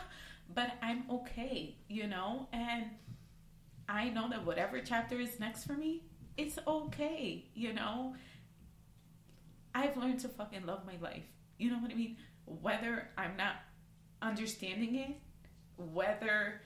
but 0.53 0.71
I'm 0.81 1.03
okay, 1.09 1.77
you 1.87 2.07
know? 2.07 2.47
And 2.53 2.85
I 3.87 4.09
know 4.09 4.29
that 4.29 4.45
whatever 4.45 4.79
chapter 4.79 5.19
is 5.19 5.39
next 5.39 5.65
for 5.65 5.73
me, 5.73 6.03
it's 6.37 6.57
okay, 6.65 7.45
you 7.53 7.73
know? 7.73 8.15
I've 9.75 9.97
learned 9.97 10.19
to 10.21 10.29
fucking 10.29 10.65
love 10.65 10.85
my 10.85 10.97
life. 11.01 11.23
You 11.57 11.71
know 11.71 11.77
what 11.77 11.91
I 11.91 11.95
mean? 11.95 12.17
Whether 12.45 13.09
I'm 13.17 13.35
not 13.37 13.55
understanding 14.21 14.95
it, 14.95 15.15
whether 15.77 16.61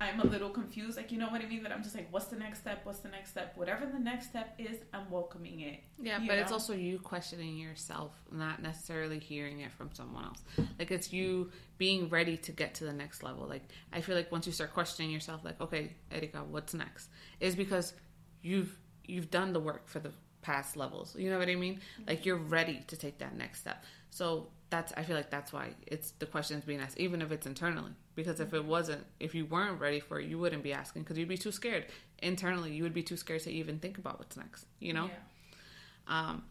I'm 0.00 0.20
a 0.20 0.24
little 0.24 0.50
confused. 0.50 0.96
Like, 0.96 1.10
you 1.10 1.18
know 1.18 1.28
what 1.28 1.42
I 1.42 1.46
mean? 1.46 1.62
That 1.64 1.72
I'm 1.72 1.82
just 1.82 1.94
like, 1.94 2.06
what's 2.12 2.26
the 2.26 2.36
next 2.36 2.60
step? 2.60 2.80
What's 2.84 3.00
the 3.00 3.08
next 3.08 3.30
step? 3.30 3.52
Whatever 3.56 3.86
the 3.86 3.98
next 3.98 4.28
step 4.28 4.54
is, 4.58 4.76
I'm 4.94 5.10
welcoming 5.10 5.60
it. 5.60 5.80
Yeah, 6.00 6.20
but 6.24 6.38
it's 6.38 6.52
also 6.52 6.72
you 6.72 7.00
questioning 7.00 7.56
yourself, 7.56 8.12
not 8.30 8.62
necessarily 8.62 9.18
hearing 9.18 9.60
it 9.60 9.72
from 9.72 9.90
someone 9.92 10.24
else. 10.24 10.42
Like 10.78 10.92
it's 10.92 11.12
you 11.12 11.50
being 11.78 12.08
ready 12.08 12.36
to 12.36 12.52
get 12.52 12.74
to 12.74 12.84
the 12.84 12.92
next 12.92 13.22
level. 13.24 13.46
Like 13.48 13.68
I 13.92 14.00
feel 14.00 14.14
like 14.14 14.30
once 14.30 14.46
you 14.46 14.52
start 14.52 14.72
questioning 14.72 15.10
yourself, 15.10 15.44
like, 15.44 15.60
okay, 15.60 15.94
Erika, 16.12 16.44
what's 16.48 16.74
next? 16.74 17.08
Is 17.40 17.56
because 17.56 17.92
you've 18.40 18.78
you've 19.04 19.30
done 19.30 19.52
the 19.52 19.60
work 19.60 19.88
for 19.88 19.98
the 19.98 20.12
past 20.48 20.76
levels. 20.76 21.14
You 21.22 21.28
know 21.30 21.38
what 21.38 21.48
I 21.48 21.56
mean? 21.56 21.80
Like 22.06 22.24
you're 22.26 22.42
ready 22.58 22.82
to 22.90 22.96
take 22.96 23.16
that 23.18 23.36
next 23.36 23.60
step. 23.60 23.84
So 24.10 24.48
that's 24.70 24.92
I 24.96 25.02
feel 25.02 25.16
like 25.16 25.30
that's 25.30 25.52
why 25.52 25.66
it's 25.86 26.08
the 26.22 26.26
questions 26.34 26.64
being 26.64 26.80
asked, 26.80 26.98
even 26.98 27.20
if 27.20 27.30
it's 27.32 27.46
internally. 27.46 27.92
Because 28.14 28.40
if 28.40 28.54
it 28.54 28.64
wasn't, 28.64 29.04
if 29.20 29.34
you 29.34 29.44
weren't 29.54 29.78
ready 29.80 30.00
for 30.00 30.18
it, 30.20 30.26
you 30.30 30.38
wouldn't 30.38 30.62
be 30.62 30.72
asking 30.72 31.02
because 31.02 31.18
you'd 31.18 31.28
be 31.28 31.36
too 31.46 31.52
scared. 31.52 31.84
Internally, 32.22 32.72
you 32.72 32.82
would 32.82 32.94
be 32.94 33.02
too 33.02 33.16
scared 33.24 33.42
to 33.42 33.50
even 33.52 33.78
think 33.78 33.98
about 33.98 34.18
what's 34.18 34.36
next. 34.36 34.64
You 34.80 34.94
know. 34.94 35.06
Yeah. 35.06 36.18
Um, 36.18 36.44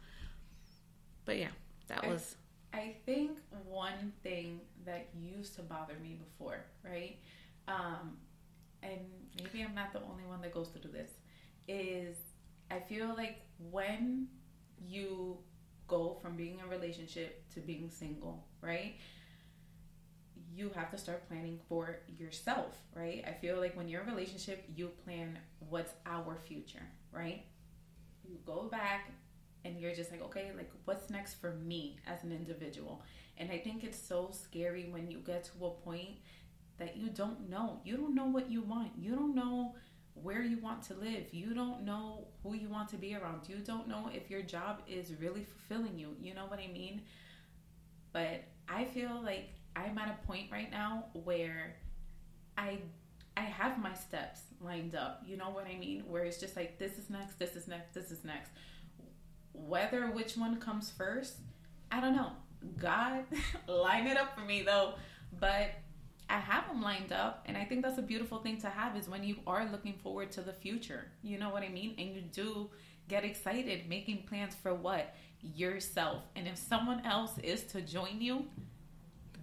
but 1.26 1.38
yeah, 1.38 1.54
that 1.88 2.04
I- 2.04 2.08
was 2.08 2.36
I 2.74 2.96
think 3.08 3.32
one 3.66 4.14
thing 4.22 4.62
that 4.86 5.08
used 5.20 5.56
to 5.56 5.62
bother 5.64 5.96
me 6.04 6.20
before, 6.26 6.60
right? 6.84 7.18
Um, 7.68 8.18
and 8.84 9.00
maybe 9.42 9.64
I'm 9.66 9.74
not 9.74 9.92
the 9.92 10.02
only 10.12 10.26
one 10.28 10.42
that 10.44 10.54
goes 10.54 10.68
through 10.70 10.92
this, 10.92 11.12
is 11.68 12.16
I 12.70 12.80
feel 12.80 13.08
like 13.18 13.38
when 13.72 14.28
you 14.80 15.38
go 15.88 16.18
from 16.22 16.36
being 16.36 16.60
in 16.60 16.66
a 16.66 16.68
relationship 16.68 17.50
to 17.54 17.60
being 17.62 17.90
single, 17.90 18.46
right? 18.62 18.96
You 20.54 20.72
have 20.76 20.90
to 20.92 20.98
start 20.98 21.28
planning 21.28 21.60
for 21.68 22.00
yourself, 22.18 22.76
right? 22.96 23.24
I 23.28 23.34
feel 23.34 23.60
like 23.60 23.76
when 23.76 23.88
you're 23.88 24.02
in 24.02 24.10
a 24.10 24.12
relationship, 24.12 24.64
you 24.76 24.88
plan 25.04 25.38
what's 25.70 25.94
our 26.06 26.38
future, 26.48 26.88
right? 27.12 27.46
You 28.24 28.38
go 28.46 28.70
back 28.70 29.12
and 29.66 29.80
you're 29.80 29.96
just 29.96 30.12
like, 30.12 30.24
okay, 30.24 30.52
like 30.58 30.72
what's 30.86 31.10
next 31.10 31.36
for 31.36 31.54
me 31.54 31.98
as 32.08 32.24
an 32.24 32.32
individual? 32.32 33.04
And 33.38 33.52
I 33.52 33.60
think 33.60 33.84
it's 33.84 34.00
so 34.00 34.32
scary 34.32 34.90
when 34.92 35.12
you 35.12 35.20
get 35.20 35.46
to 35.46 35.66
a 35.66 35.72
point 35.72 36.18
that 36.78 36.98
you 36.98 37.10
don't 37.10 37.50
know. 37.50 37.82
You 37.86 37.98
don't 37.98 38.16
know 38.16 38.26
what 38.28 38.52
you 38.52 38.62
want. 38.62 38.92
You 38.98 39.16
don't 39.16 39.36
know 39.36 39.76
where 40.24 40.42
you 40.42 40.60
want 40.60 40.84
to 40.84 40.94
live. 40.94 41.26
You 41.32 41.54
don't 41.54 41.84
know 41.84 42.28
who 42.44 42.56
you 42.56 42.70
want 42.70 42.90
to 42.90 42.98
be 42.98 43.16
around. 43.16 43.48
You 43.48 43.58
don't 43.58 43.88
know 43.88 44.10
if 44.14 44.30
your 44.30 44.42
job 44.42 44.82
is 44.88 45.14
really 45.20 45.44
fulfilling 45.44 45.98
you. 45.98 46.16
You 46.20 46.34
know 46.34 46.46
what 46.48 46.60
I 46.60 46.68
mean? 46.68 47.02
But 48.14 48.44
I 48.68 48.86
feel 48.86 49.22
like 49.24 49.50
I'm 49.76 49.98
at 49.98 50.10
a 50.10 50.28
point 50.28 50.52
right 50.52 50.72
now 50.72 51.06
where 51.14 51.76
I 52.58 52.80
I 53.36 53.42
have 53.42 53.78
my 53.80 53.94
steps 53.94 54.42
lined 54.60 54.96
up. 54.96 55.22
You 55.26 55.38
know 55.38 55.50
what 55.52 55.68
I 55.68 55.78
mean? 55.78 56.04
Where 56.08 56.24
it's 56.24 56.40
just 56.40 56.56
like 56.56 56.80
this 56.80 56.98
is 56.98 57.10
next, 57.10 57.38
this 57.38 57.56
is 57.56 57.68
next, 57.68 57.94
this 57.94 58.12
is 58.12 58.24
next. 58.24 58.52
Whether 59.54 60.08
which 60.08 60.36
one 60.36 60.60
comes 60.60 60.90
first, 60.90 61.38
I 61.92 62.02
don't 62.02 62.16
know. 62.16 62.32
God 62.80 63.26
line 63.68 64.08
it 64.08 64.18
up 64.18 64.36
for 64.38 64.44
me 64.44 64.64
though. 64.64 64.96
But 65.40 65.72
I 66.30 66.40
have 66.40 66.68
them 66.68 66.82
lined 66.82 67.12
up, 67.14 67.44
and 67.46 67.56
I 67.56 67.64
think 67.64 67.84
that's 67.84 67.98
a 67.98 68.02
beautiful 68.02 68.40
thing 68.40 68.60
to 68.62 68.68
have 68.70 68.98
is 68.98 69.08
when 69.08 69.24
you 69.24 69.38
are 69.48 69.66
looking 69.72 69.94
forward 69.94 70.32
to 70.34 70.42
the 70.42 70.52
future. 70.54 71.06
You 71.24 71.38
know 71.40 71.50
what 71.50 71.64
I 71.64 71.70
mean? 71.70 71.96
And 71.98 72.14
you 72.14 72.22
do 72.22 72.70
get 73.08 73.24
excited 73.24 73.88
making 73.88 74.24
plans 74.24 74.54
for 74.54 74.74
what? 74.74 75.16
Yourself. 75.56 76.24
And 76.36 76.46
if 76.48 76.58
someone 76.58 77.06
else 77.06 77.38
is 77.42 77.64
to 77.68 77.82
join 77.82 78.20
you, 78.22 78.46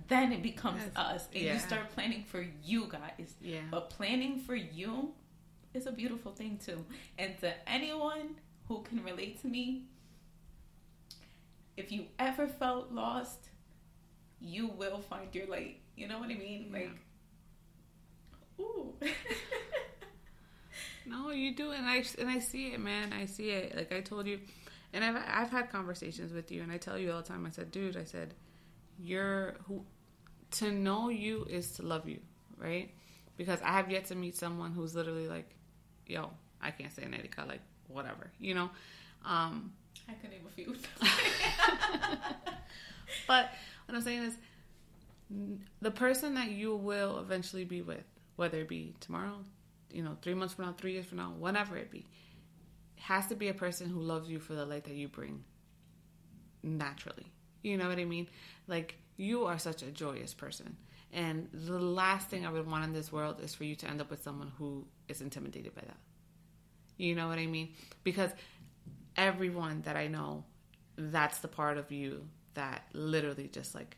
then 0.09 0.33
it 0.33 0.43
becomes 0.43 0.83
Yes. 0.83 0.93
us. 0.97 1.29
And 1.33 1.43
Yeah. 1.43 1.55
you 1.55 1.59
start 1.61 1.91
planning 1.93 2.25
for 2.25 2.47
you 2.63 2.87
guys. 2.87 3.35
yeah. 3.41 3.63
But 3.71 3.89
planning 3.89 4.39
for 4.39 4.55
you 4.55 5.15
is 5.73 5.87
a 5.87 5.93
beautiful 5.93 6.33
thing 6.33 6.59
too. 6.59 6.85
And 7.19 7.39
to 7.41 7.55
anyone 7.69 8.37
who 8.69 8.83
can 8.83 9.03
relate 9.03 9.41
to 9.41 9.47
me, 9.49 9.87
if 11.77 11.91
you 11.91 12.07
ever 12.19 12.47
felt 12.47 12.93
lost, 12.93 13.49
you 14.41 14.69
will 14.69 14.99
find 14.99 15.35
your 15.35 15.47
light. 15.47 15.81
You 15.97 16.09
know 16.09 16.19
what 16.19 16.31
I 16.31 16.35
mean? 16.35 16.71
Yeah. 16.73 16.79
Like, 16.79 16.91
ooh. 18.61 18.95
No, 21.07 21.31
you 21.31 21.55
do, 21.55 21.71
and 21.73 21.87
I 21.87 22.03
and 22.19 22.31
I 22.31 22.39
see 22.39 22.73
it, 22.73 22.81
man. 22.81 23.13
I 23.13 23.27
see 23.27 23.51
it. 23.51 23.77
Like 23.77 23.93
I 23.93 24.01
told 24.01 24.27
you, 24.27 24.41
and 24.93 25.05
I've 25.05 25.17
I've 25.17 25.51
had 25.51 25.71
conversations 25.71 26.33
with 26.33 26.51
you, 26.51 26.63
and 26.63 26.73
I 26.73 26.79
tell 26.79 26.99
you 26.99 27.13
all 27.13 27.21
the 27.21 27.29
time. 27.29 27.45
I 27.47 27.51
said, 27.51 27.71
dude, 27.71 27.97
I 27.97 28.05
said, 28.05 28.35
you're 28.99 29.57
who 29.67 29.85
to 30.53 30.73
know 30.73 31.11
you 31.11 31.47
is 31.51 31.73
to 31.73 31.83
love 31.83 32.09
you, 32.09 32.21
right? 32.57 32.91
Because 33.37 33.61
I 33.63 33.73
have 33.73 33.91
yet 33.91 34.07
to 34.07 34.15
meet 34.15 34.37
someone 34.37 34.73
who's 34.73 34.95
literally 34.95 35.29
like, 35.29 35.55
yo, 36.07 36.31
I 36.63 36.71
can't 36.71 36.93
say 36.93 37.03
an 37.03 37.15
like 37.49 37.61
whatever, 37.89 38.31
you 38.39 38.55
know. 38.55 38.71
Um, 39.27 39.73
I 40.09 40.15
can 40.15 40.31
name 40.31 40.47
a 40.47 40.51
few. 40.51 40.75
But 43.27 43.51
what 43.87 43.97
I'm 43.97 44.03
saying 44.03 44.23
is, 44.23 44.35
the 45.81 45.91
person 45.91 46.35
that 46.35 46.51
you 46.51 46.77
will 46.77 47.19
eventually 47.19 47.65
be 47.65 47.83
with, 47.83 48.05
whether 48.37 48.59
it 48.59 48.69
be 48.69 48.95
tomorrow, 49.01 49.39
you 49.91 50.03
know, 50.03 50.17
three 50.23 50.35
months 50.35 50.55
from 50.55 50.67
now, 50.67 50.75
three 50.77 50.93
years 50.93 51.07
from 51.07 51.19
now, 51.19 51.33
whenever 51.39 51.77
it 51.77 51.91
be, 51.91 52.05
has 52.97 53.27
to 53.29 53.35
be 53.35 53.49
a 53.49 53.55
person 53.55 53.89
who 53.89 54.01
loves 54.01 54.29
you 54.29 54.39
for 54.39 54.55
the 54.55 54.65
light 54.65 54.85
that 54.85 54.95
you 54.95 55.09
bring 55.09 55.45
naturally. 56.63 57.27
You 57.63 57.77
know 57.77 57.89
what 57.89 57.99
I 57.99 58.05
mean? 58.05 58.29
Like, 58.67 58.97
you 59.17 59.45
are 59.45 59.59
such 59.59 59.83
a 59.83 59.91
joyous 59.91 60.35
person. 60.35 60.77
And 61.13 61.49
the 61.53 61.79
last 61.79 62.29
thing 62.29 62.45
I 62.45 62.51
would 62.51 62.69
want 62.69 62.85
in 62.85 62.93
this 62.93 63.13
world 63.13 63.41
is 63.41 63.55
for 63.55 63.65
you 63.65 63.77
to 63.77 63.89
end 63.89 64.01
up 64.01 64.11
with 64.11 64.23
someone 64.23 64.53
who 64.59 64.85
is 65.09 65.21
intimidated 65.21 65.75
by 65.75 65.83
that. 65.83 65.97
You 66.97 67.15
know 67.15 67.29
what 67.29 67.39
I 67.39 67.47
mean? 67.47 67.75
Because 68.03 68.31
everyone 69.17 69.83
that 69.83 69.97
I 69.97 70.09
know, 70.09 70.45
that's 70.97 71.39
the 71.39 71.49
part 71.49 71.79
of 71.79 71.93
you 71.93 72.27
that 72.55 72.85
literally 72.93 73.49
just 73.49 73.75
like, 73.75 73.97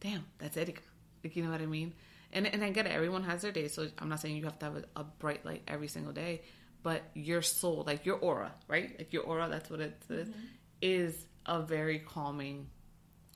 damn, 0.00 0.24
that's 0.38 0.56
Erika. 0.56 0.82
Like, 1.22 1.36
you 1.36 1.42
know 1.44 1.50
what 1.50 1.60
I 1.60 1.66
mean? 1.66 1.94
And 2.32 2.46
and 2.46 2.62
I 2.64 2.70
get 2.70 2.86
it. 2.86 2.92
Everyone 2.92 3.22
has 3.24 3.42
their 3.42 3.52
day. 3.52 3.68
so 3.68 3.88
I'm 3.98 4.08
not 4.08 4.20
saying 4.20 4.36
you 4.36 4.44
have 4.44 4.58
to 4.58 4.66
have 4.66 4.76
a, 4.76 4.84
a 5.00 5.04
bright 5.04 5.44
light 5.44 5.62
every 5.68 5.88
single 5.88 6.12
day, 6.12 6.42
but 6.82 7.02
your 7.14 7.42
soul, 7.42 7.84
like 7.86 8.04
your 8.04 8.16
aura, 8.16 8.52
right? 8.68 8.94
Like 8.98 9.12
your 9.12 9.22
aura, 9.22 9.48
that's 9.48 9.70
what 9.70 9.80
it 9.80 10.02
is, 10.10 10.28
mm-hmm. 10.28 10.40
is 10.82 11.26
a 11.46 11.62
very 11.62 12.00
calming 12.00 12.68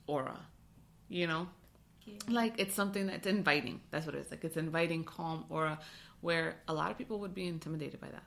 aura. 0.07 0.39
You 1.07 1.27
know, 1.27 1.47
Yeah. 2.05 2.17
like 2.29 2.59
it's 2.59 2.73
something 2.75 3.07
that's 3.07 3.27
inviting. 3.27 3.81
That's 3.91 4.05
what 4.05 4.15
it 4.15 4.19
is. 4.19 4.31
Like 4.31 4.43
it's 4.43 4.57
inviting, 4.57 5.03
calm 5.03 5.45
aura, 5.49 5.79
where 6.21 6.57
a 6.67 6.73
lot 6.73 6.91
of 6.91 6.97
people 6.97 7.19
would 7.19 7.33
be 7.33 7.47
intimidated 7.47 7.99
by 7.99 8.09
that. 8.09 8.23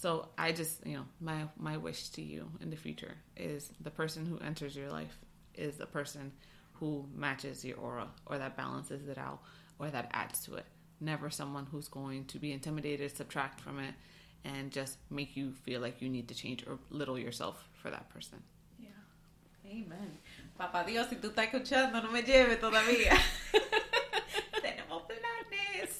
So 0.00 0.28
I 0.38 0.52
just, 0.52 0.86
you 0.86 0.96
know, 0.96 1.04
my 1.20 1.44
my 1.58 1.76
wish 1.76 2.08
to 2.10 2.22
you 2.22 2.50
in 2.62 2.70
the 2.70 2.76
future 2.76 3.14
is 3.36 3.70
the 3.82 3.90
person 3.90 4.24
who 4.24 4.38
enters 4.38 4.74
your 4.74 4.90
life 4.90 5.18
is 5.54 5.76
the 5.76 5.84
person 5.84 6.32
who 6.72 7.04
matches 7.14 7.62
your 7.66 7.76
aura 7.76 8.08
or 8.24 8.38
that 8.38 8.56
balances 8.56 9.06
it 9.08 9.18
out 9.18 9.40
or 9.78 9.90
that 9.90 10.08
adds 10.14 10.42
to 10.46 10.54
it. 10.54 10.64
Never 11.00 11.28
someone 11.28 11.66
who's 11.70 11.88
going 11.88 12.24
to 12.26 12.38
be 12.38 12.50
intimidated, 12.50 13.14
subtract 13.14 13.60
from 13.60 13.78
it, 13.78 13.94
and 14.42 14.70
just 14.70 14.96
make 15.10 15.36
you 15.36 15.52
feel 15.52 15.82
like 15.82 16.00
you 16.00 16.08
need 16.08 16.28
to 16.28 16.34
change 16.34 16.64
or 16.66 16.78
little 16.88 17.18
yourself 17.18 17.68
for 17.74 17.90
that 17.90 18.08
person. 18.08 18.42
Yeah. 18.78 18.88
Amen. 19.66 20.16
Papá 20.58 20.86
Dios, 20.86 21.08
si 21.10 21.16
tú 21.16 21.28
estás 21.28 21.44
escuchando, 21.52 22.02
no 22.02 22.10
me 22.10 22.22
lleves 22.22 22.58
todavía. 22.58 23.18
Tenemos 24.62 25.02
planes. 25.06 25.98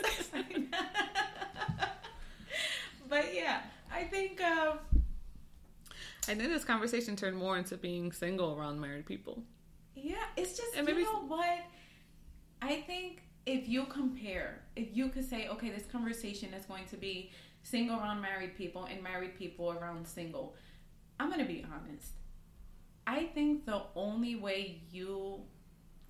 but 3.08 3.34
yeah, 3.34 3.60
I 3.92 4.04
think 4.04 4.40
um, 4.40 4.78
And 6.30 6.40
then 6.40 6.50
this 6.50 6.64
conversation 6.64 7.16
turned 7.16 7.36
more 7.36 7.58
into 7.58 7.76
being 7.76 8.12
single 8.12 8.56
around 8.56 8.80
married 8.80 9.04
people. 9.04 9.42
yeah, 9.96 10.14
it's 10.36 10.56
just 10.56 10.76
And 10.76 10.88
you 10.88 11.02
know 11.02 11.24
what? 11.26 11.58
I 12.62 12.82
think 12.82 13.22
if 13.46 13.68
you 13.68 13.86
compare, 13.86 14.62
if 14.76 14.96
you 14.96 15.08
could 15.08 15.28
say, 15.28 15.48
okay, 15.48 15.70
this 15.70 15.86
conversation 15.86 16.54
is 16.54 16.64
going 16.66 16.86
to 16.86 16.96
be 16.96 17.32
single 17.64 17.98
around 17.98 18.20
married 18.20 18.56
people 18.56 18.84
and 18.84 19.02
married 19.02 19.36
people 19.36 19.72
around 19.72 20.06
single. 20.06 20.54
I'm 21.18 21.30
gonna 21.30 21.44
be 21.44 21.66
honest. 21.74 22.12
I 23.08 23.24
think 23.24 23.66
the 23.66 23.82
only 23.96 24.36
way 24.36 24.82
you 24.92 25.40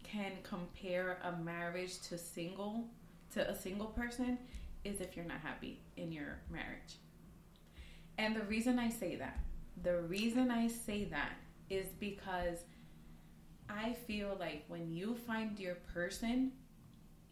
can 0.02 0.32
compare 0.42 1.18
a 1.24 1.32
marriage 1.32 1.98
to 2.08 2.18
single 2.18 2.88
to 3.32 3.48
a 3.48 3.56
single 3.56 3.86
person 3.86 4.38
is 4.84 5.00
if 5.00 5.16
you're 5.16 5.24
not 5.24 5.40
happy 5.40 5.80
in 5.96 6.12
your 6.12 6.40
marriage. 6.50 6.98
And 8.18 8.36
the 8.36 8.42
reason 8.42 8.78
I 8.78 8.90
say 8.90 9.16
that, 9.16 9.38
the 9.82 10.00
reason 10.02 10.50
I 10.50 10.68
say 10.68 11.04
that 11.04 11.32
is 11.68 11.86
because 11.98 12.64
I 13.68 13.92
feel 13.92 14.36
like 14.38 14.64
when 14.68 14.90
you 14.90 15.14
find 15.26 15.58
your 15.58 15.76
person, 15.94 16.52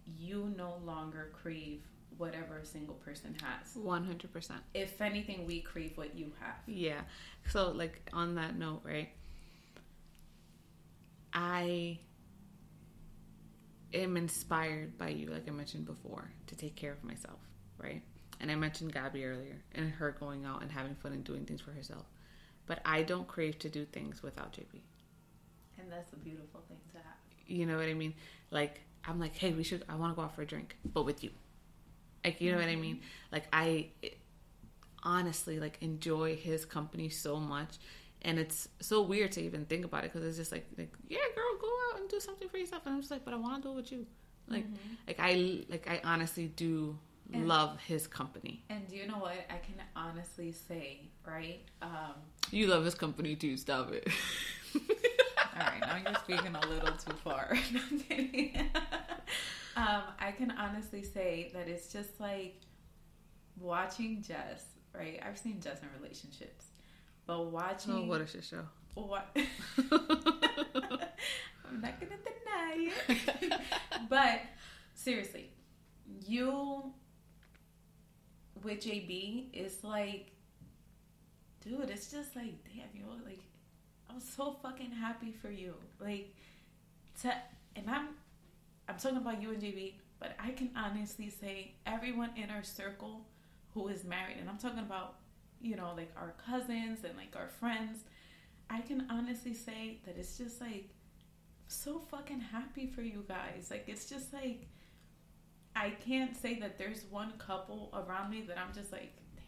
you 0.04 0.52
no 0.56 0.74
longer 0.84 1.30
crave 1.32 1.82
whatever 2.16 2.58
a 2.58 2.64
single 2.64 2.94
person 2.96 3.36
has. 3.42 3.74
100%. 3.74 4.50
If 4.74 5.00
anything, 5.00 5.46
we 5.46 5.60
crave 5.60 5.96
what 5.96 6.16
you 6.16 6.32
have. 6.40 6.56
Yeah. 6.66 7.00
So, 7.48 7.70
like, 7.70 8.08
on 8.12 8.34
that 8.36 8.56
note, 8.56 8.80
right? 8.84 9.10
I 11.32 11.98
am 13.94 14.16
inspired 14.16 14.98
by 14.98 15.10
you, 15.10 15.30
like 15.30 15.48
I 15.48 15.52
mentioned 15.52 15.86
before, 15.86 16.30
to 16.46 16.56
take 16.56 16.74
care 16.76 16.92
of 16.92 17.04
myself, 17.04 17.38
right? 17.78 18.02
And 18.40 18.50
I 18.50 18.54
mentioned 18.54 18.92
Gabby 18.92 19.24
earlier 19.24 19.62
and 19.74 19.90
her 19.90 20.12
going 20.18 20.44
out 20.44 20.62
and 20.62 20.70
having 20.70 20.94
fun 20.94 21.12
and 21.12 21.24
doing 21.24 21.44
things 21.44 21.60
for 21.60 21.72
herself. 21.72 22.04
But 22.68 22.80
I 22.84 23.02
don't 23.02 23.26
crave 23.26 23.58
to 23.60 23.68
do 23.68 23.84
things 23.86 24.22
without 24.22 24.52
JB. 24.52 24.82
And 25.80 25.90
that's 25.90 26.12
a 26.12 26.16
beautiful 26.16 26.60
thing 26.68 26.78
to 26.92 26.98
have. 26.98 27.16
You 27.46 27.66
know 27.66 27.76
what 27.78 27.86
I 27.88 27.94
mean? 27.94 28.14
Like 28.50 28.82
I'm 29.04 29.18
like, 29.18 29.34
hey, 29.36 29.52
we 29.52 29.64
should. 29.64 29.84
I 29.88 29.96
want 29.96 30.12
to 30.12 30.16
go 30.16 30.22
out 30.22 30.34
for 30.36 30.42
a 30.42 30.46
drink, 30.46 30.76
but 30.84 31.04
with 31.04 31.24
you. 31.24 31.30
Like 32.24 32.40
you 32.40 32.52
know 32.52 32.58
what 32.58 32.68
I 32.68 32.76
mean? 32.76 33.00
Like 33.32 33.46
I 33.52 33.88
honestly 35.02 35.58
like 35.60 35.78
enjoy 35.80 36.36
his 36.36 36.64
company 36.64 37.08
so 37.08 37.36
much, 37.38 37.76
and 38.22 38.38
it's 38.38 38.68
so 38.80 39.02
weird 39.02 39.32
to 39.32 39.40
even 39.42 39.64
think 39.64 39.84
about 39.84 40.04
it 40.04 40.12
because 40.12 40.26
it's 40.28 40.36
just 40.36 40.52
like 40.52 40.66
like 40.76 40.92
yeah, 41.08 41.18
girl, 41.34 41.58
go 41.60 41.68
out 41.92 42.00
and 42.00 42.08
do 42.10 42.20
something 42.20 42.48
for 42.48 42.58
yourself, 42.58 42.82
and 42.86 42.94
I'm 42.94 43.00
just 43.00 43.10
like, 43.10 43.24
but 43.24 43.34
I 43.34 43.36
want 43.38 43.62
to 43.62 43.68
do 43.68 43.72
it 43.72 43.76
with 43.76 43.92
you. 43.92 44.06
Like 44.48 44.64
Mm-hmm. 44.64 44.94
like 45.06 45.20
I 45.20 45.64
like 45.70 45.88
I 45.88 46.00
honestly 46.04 46.46
do 46.48 46.98
And- 47.32 47.46
love 47.48 47.78
his 47.80 48.06
company. 48.06 48.64
And 48.70 48.88
do 48.88 48.96
you 48.96 49.06
know 49.06 49.18
what? 49.18 49.36
I 49.50 49.58
can 49.58 49.74
honestly 49.94 50.52
say, 50.52 51.00
right? 51.26 51.60
Um, 51.82 52.14
You 52.50 52.66
love 52.68 52.84
his 52.84 52.94
company 52.94 53.36
too. 53.36 53.56
Stop 53.56 53.92
it. 53.92 54.08
all 54.74 55.66
right, 55.66 55.80
now 55.80 55.96
you're 56.04 56.14
speaking 56.24 56.54
a 56.54 56.66
little 56.68 56.92
too 56.96 57.12
far. 57.24 57.48
I'm 57.90 58.00
kidding. 58.00 58.56
um, 59.76 60.02
I 60.18 60.32
can 60.36 60.50
honestly 60.52 61.02
say 61.02 61.50
that 61.52 61.68
it's 61.68 61.92
just 61.92 62.18
like 62.18 62.60
watching 63.60 64.22
Jess, 64.22 64.64
right? 64.94 65.20
I've 65.26 65.38
seen 65.38 65.60
Jess 65.60 65.80
in 65.82 65.88
relationships, 66.00 66.66
but 67.26 67.46
watching 67.50 67.92
oh, 67.92 68.04
what 68.06 68.20
a 68.22 68.26
shit 68.26 68.44
show. 68.44 68.62
what 68.94 69.28
I'm 71.70 71.80
not 71.82 72.00
gonna 72.00 72.16
deny 72.24 72.90
it. 73.08 73.60
but 74.08 74.40
seriously, 74.94 75.50
you 76.26 76.92
with 78.62 78.80
JB 78.80 79.46
it's 79.52 79.84
like, 79.84 80.32
dude, 81.62 81.90
it's 81.90 82.10
just 82.10 82.36
like, 82.36 82.54
damn, 82.64 82.88
you 82.94 83.02
know, 83.02 83.12
like, 83.24 83.42
I'm 84.10 84.20
so 84.20 84.56
fucking 84.62 84.90
happy 84.90 85.32
for 85.32 85.50
you. 85.50 85.74
Like, 86.00 86.34
to, 87.22 87.32
and 87.76 87.88
I'm, 87.88 88.08
I'm 88.88 88.96
talking 88.96 89.18
about 89.18 89.42
you 89.42 89.50
and 89.50 89.62
JB, 89.62 89.94
but 90.18 90.34
I 90.38 90.50
can 90.50 90.70
honestly 90.76 91.30
say 91.30 91.74
everyone 91.86 92.30
in 92.36 92.50
our 92.50 92.62
circle 92.62 93.26
who 93.74 93.88
is 93.88 94.04
married, 94.04 94.36
and 94.40 94.48
I'm 94.48 94.58
talking 94.58 94.78
about, 94.78 95.16
you 95.60 95.76
know, 95.76 95.92
like 95.96 96.12
our 96.16 96.34
cousins 96.44 97.00
and 97.04 97.16
like 97.16 97.34
our 97.36 97.48
friends, 97.48 98.04
I 98.70 98.80
can 98.80 99.06
honestly 99.10 99.54
say 99.54 99.98
that 100.04 100.16
it's 100.16 100.38
just 100.38 100.60
like 100.60 100.90
so 101.68 101.98
fucking 101.98 102.40
happy 102.40 102.86
for 102.86 103.02
you 103.02 103.24
guys. 103.28 103.68
Like 103.70 103.84
it's 103.86 104.08
just 104.08 104.32
like 104.32 104.68
I 105.76 105.90
can't 105.90 106.36
say 106.36 106.58
that 106.60 106.78
there's 106.78 107.04
one 107.10 107.32
couple 107.38 107.90
around 107.94 108.30
me 108.30 108.42
that 108.48 108.58
I'm 108.58 108.72
just 108.74 108.90
like, 108.92 109.12
damn, 109.36 109.44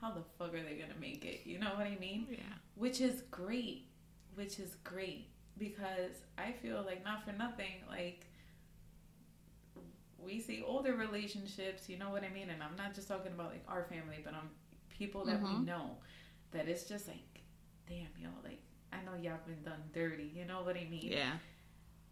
how 0.00 0.10
the 0.14 0.22
fuck 0.38 0.54
are 0.54 0.62
they 0.62 0.74
gonna 0.76 0.98
make 1.00 1.24
it? 1.24 1.42
You 1.44 1.58
know 1.58 1.70
what 1.76 1.86
I 1.86 1.96
mean? 2.00 2.26
Yeah. 2.30 2.38
Which 2.76 3.00
is 3.00 3.22
great. 3.30 3.86
Which 4.34 4.58
is 4.58 4.76
great 4.84 5.28
because 5.58 6.12
I 6.38 6.52
feel 6.52 6.82
like 6.84 7.04
not 7.04 7.24
for 7.24 7.32
nothing, 7.32 7.72
like 7.88 8.26
we 10.18 10.40
see 10.40 10.62
older 10.66 10.94
relationships, 10.94 11.88
you 11.88 11.98
know 11.98 12.10
what 12.10 12.24
I 12.24 12.30
mean? 12.30 12.50
And 12.50 12.62
I'm 12.62 12.76
not 12.76 12.94
just 12.94 13.08
talking 13.08 13.32
about 13.32 13.50
like 13.52 13.64
our 13.68 13.84
family, 13.84 14.18
but 14.24 14.34
I'm 14.34 14.50
people 14.88 15.24
that 15.26 15.40
we 15.42 15.48
Mhm. 15.48 15.64
know 15.66 15.98
that 16.52 16.68
it's 16.68 16.84
just 16.88 17.08
like, 17.08 17.42
damn, 17.86 18.08
yo, 18.18 18.30
like 18.42 18.62
I 18.92 19.02
know 19.02 19.14
y'all 19.14 19.38
been 19.46 19.62
done 19.62 19.82
dirty, 19.92 20.30
you 20.34 20.44
know 20.44 20.62
what 20.62 20.76
I 20.76 20.84
mean? 20.84 21.02
Yeah. 21.12 21.38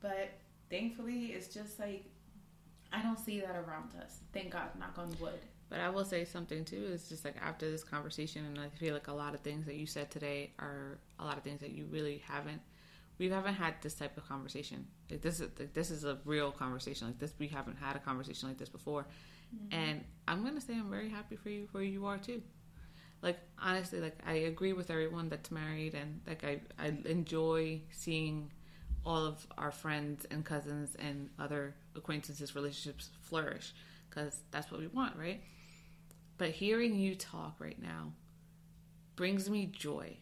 But 0.01 0.31
thankfully, 0.69 1.33
it's 1.33 1.49
just 1.55 1.79
like 1.79 2.05
I 2.93 3.03
don't 3.03 3.19
see 3.19 3.41
that 3.41 3.57
around 3.57 3.95
us. 4.03 4.19
Thank 4.33 4.51
God, 4.51 4.69
knock 4.79 4.99
on 4.99 5.15
wood. 5.21 5.41
But 5.69 5.81
I 5.81 5.89
will 5.89 6.05
say 6.05 6.25
something 6.27 6.65
too. 6.65 6.91
It's 6.93 7.09
just 7.09 7.25
like 7.25 7.37
after 7.41 7.71
this 7.71 7.83
conversation, 7.83 8.45
and 8.45 8.59
I 8.61 8.69
feel 8.69 8.93
like 8.93 9.09
a 9.09 9.13
lot 9.13 9.35
of 9.35 9.41
things 9.41 9.65
that 9.65 9.77
you 9.77 9.87
said 9.87 10.11
today 10.11 10.53
are 10.59 10.99
a 11.19 11.25
lot 11.25 11.39
of 11.39 11.43
things 11.43 11.61
that 11.61 11.71
you 11.71 11.87
really 11.91 12.23
haven't. 12.29 12.61
We 13.19 13.31
haven't 13.31 13.55
had 13.55 13.77
this 13.81 13.95
type 13.95 14.17
of 14.19 14.29
conversation. 14.29 14.87
Like 15.11 15.23
this 15.23 15.41
is 15.41 15.49
like, 15.59 15.73
this 15.73 15.91
is 15.91 16.05
a 16.05 16.19
real 16.27 16.51
conversation. 16.51 17.07
Like 17.07 17.19
this, 17.19 17.33
we 17.39 17.49
haven't 17.49 17.79
had 17.79 17.97
a 17.97 18.01
conversation 18.01 18.49
like 18.49 18.59
this 18.59 18.69
before. 18.69 19.07
Mm-hmm. 19.55 19.75
And 19.81 20.05
I'm 20.29 20.45
gonna 20.45 20.61
say 20.61 20.75
I'm 20.75 20.91
very 20.91 21.09
happy 21.09 21.37
for 21.37 21.49
you 21.49 21.69
where 21.73 21.83
you 21.85 22.05
are 22.05 22.19
too. 22.19 22.43
Like 23.23 23.39
honestly, 23.59 24.01
like 24.01 24.19
I 24.27 24.35
agree 24.35 24.75
with 24.75 24.91
everyone 24.91 25.31
that's 25.31 25.51
married, 25.51 25.95
and 25.95 26.21
like 26.27 26.45
I 26.45 26.61
I 26.79 26.93
enjoy 27.07 27.81
seeing 27.93 28.51
all 29.05 29.25
of 29.27 29.47
our 29.59 29.71
friends 29.71 30.27
and 30.31 30.45
cousins 30.45 30.95
and 30.99 31.29
other 31.39 31.75
acquaintances 31.97 32.55
relationships 32.55 33.11
flourish 33.23 33.75
because 34.09 34.41
that's 34.51 34.71
what 34.71 34.81
we 34.81 34.87
want, 34.87 35.17
right? 35.17 35.43
But 36.39 36.51
hearing 36.51 36.95
you 36.95 37.15
talk 37.15 37.57
right 37.59 37.81
now 37.81 38.13
brings 39.17 39.49
me 39.51 39.67
joy 39.67 40.17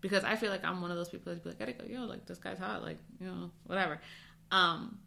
because 0.00 0.24
I 0.24 0.36
feel 0.36 0.50
like 0.50 0.64
I'm 0.64 0.80
one 0.82 0.90
of 0.90 0.96
those 0.96 1.08
people 1.08 1.32
that 1.32 1.42
be 1.42 1.50
like, 1.50 1.62
I 1.62 1.72
gotta 1.72 1.86
go, 1.86 1.92
yo, 1.92 2.04
like 2.04 2.26
this 2.26 2.38
guy's 2.38 2.58
hot, 2.58 2.82
like 2.82 2.98
you 3.20 3.26
know, 3.26 3.50
whatever. 3.66 4.00
Um, 4.50 4.98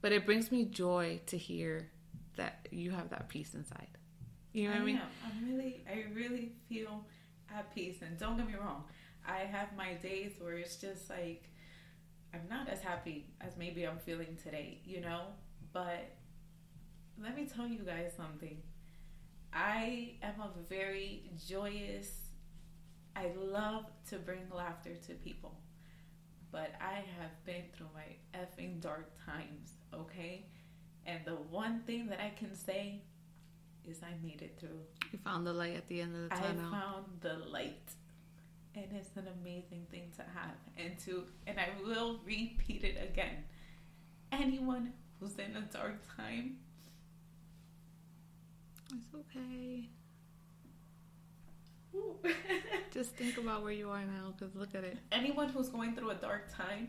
but 0.00 0.12
it 0.12 0.26
brings 0.26 0.50
me 0.50 0.64
joy 0.64 1.20
to 1.26 1.38
hear 1.38 1.90
that 2.36 2.68
you 2.70 2.90
have 2.90 3.10
that 3.10 3.28
peace 3.28 3.54
inside. 3.54 3.88
You 4.52 4.68
know 4.68 4.74
what 4.74 4.82
I, 4.82 4.84
mean? 4.84 5.00
I'm 5.24 5.46
really, 5.46 5.84
I 5.88 6.04
really 6.14 6.52
feel 6.68 7.04
at 7.54 7.74
peace. 7.74 8.02
And 8.02 8.18
don't 8.18 8.36
get 8.36 8.46
me 8.46 8.54
wrong, 8.54 8.84
I 9.26 9.38
have 9.38 9.68
my 9.76 9.94
days 9.94 10.32
where 10.40 10.54
it's 10.54 10.76
just 10.76 11.08
like 11.08 11.44
I'm 12.34 12.48
not 12.48 12.68
as 12.68 12.80
happy 12.80 13.26
as 13.40 13.56
maybe 13.56 13.84
I'm 13.86 13.98
feeling 13.98 14.36
today, 14.42 14.80
you 14.84 15.00
know. 15.00 15.22
But 15.72 16.16
let 17.22 17.36
me 17.36 17.46
tell 17.46 17.66
you 17.66 17.80
guys 17.80 18.12
something. 18.16 18.56
I 19.52 20.14
am 20.22 20.40
a 20.40 20.50
very 20.68 21.30
joyous. 21.46 22.08
I 23.14 23.30
love 23.36 23.84
to 24.08 24.16
bring 24.16 24.48
laughter 24.50 24.94
to 25.06 25.14
people, 25.14 25.54
but 26.50 26.72
I 26.80 27.04
have 27.20 27.44
been 27.44 27.64
through 27.76 27.88
my 27.94 28.38
effing 28.38 28.80
dark 28.80 29.10
times. 29.26 29.72
Okay, 29.92 30.46
and 31.04 31.20
the 31.26 31.34
one 31.34 31.80
thing 31.80 32.06
that 32.06 32.20
I 32.20 32.32
can 32.38 32.54
say 32.54 33.02
is 33.84 34.00
I 34.02 34.14
made 34.24 34.40
it 34.40 34.56
through. 34.58 34.80
You 35.12 35.18
found 35.18 35.46
the 35.46 35.52
light 35.52 35.76
at 35.76 35.86
the 35.88 36.00
end 36.00 36.14
of 36.16 36.22
the 36.22 36.28
tunnel. 36.36 36.72
I 36.72 36.80
found 36.80 37.04
the 37.20 37.34
light. 37.50 37.90
And 38.74 38.86
it's 38.94 39.16
an 39.16 39.28
amazing 39.42 39.86
thing 39.90 40.10
to 40.16 40.22
have 40.22 40.56
and 40.78 40.98
to 41.00 41.24
and 41.46 41.58
I 41.60 41.68
will 41.84 42.20
repeat 42.24 42.84
it 42.84 42.96
again. 43.02 43.44
Anyone 44.32 44.94
who's 45.20 45.36
in 45.38 45.56
a 45.56 45.60
dark 45.62 46.00
time, 46.16 46.58
It's 48.94 49.14
okay. 49.14 49.88
Just 52.90 53.14
think 53.16 53.38
about 53.38 53.62
where 53.62 53.72
you 53.72 53.90
are 53.90 54.04
now, 54.04 54.32
because 54.36 54.54
look 54.54 54.74
at 54.74 54.84
it. 54.84 54.98
anyone 55.10 55.48
who's 55.48 55.68
going 55.68 55.94
through 55.94 56.10
a 56.10 56.14
dark 56.14 56.54
time, 56.54 56.88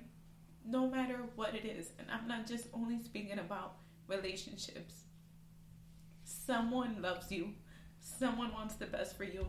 no 0.66 0.90
matter 0.90 1.20
what 1.36 1.56
it 1.56 1.66
is, 1.66 1.92
and 2.00 2.08
I'm 2.12 2.28
not 2.28 2.48
just 2.48 2.68
only 2.74 3.02
speaking 3.02 3.40
about 3.40 3.76
relationships. 4.08 5.04
Someone 6.24 7.02
loves 7.02 7.32
you. 7.32 7.54
Someone 8.00 8.52
wants 8.54 8.76
the 8.76 8.86
best 8.86 9.16
for 9.18 9.24
you. 9.24 9.46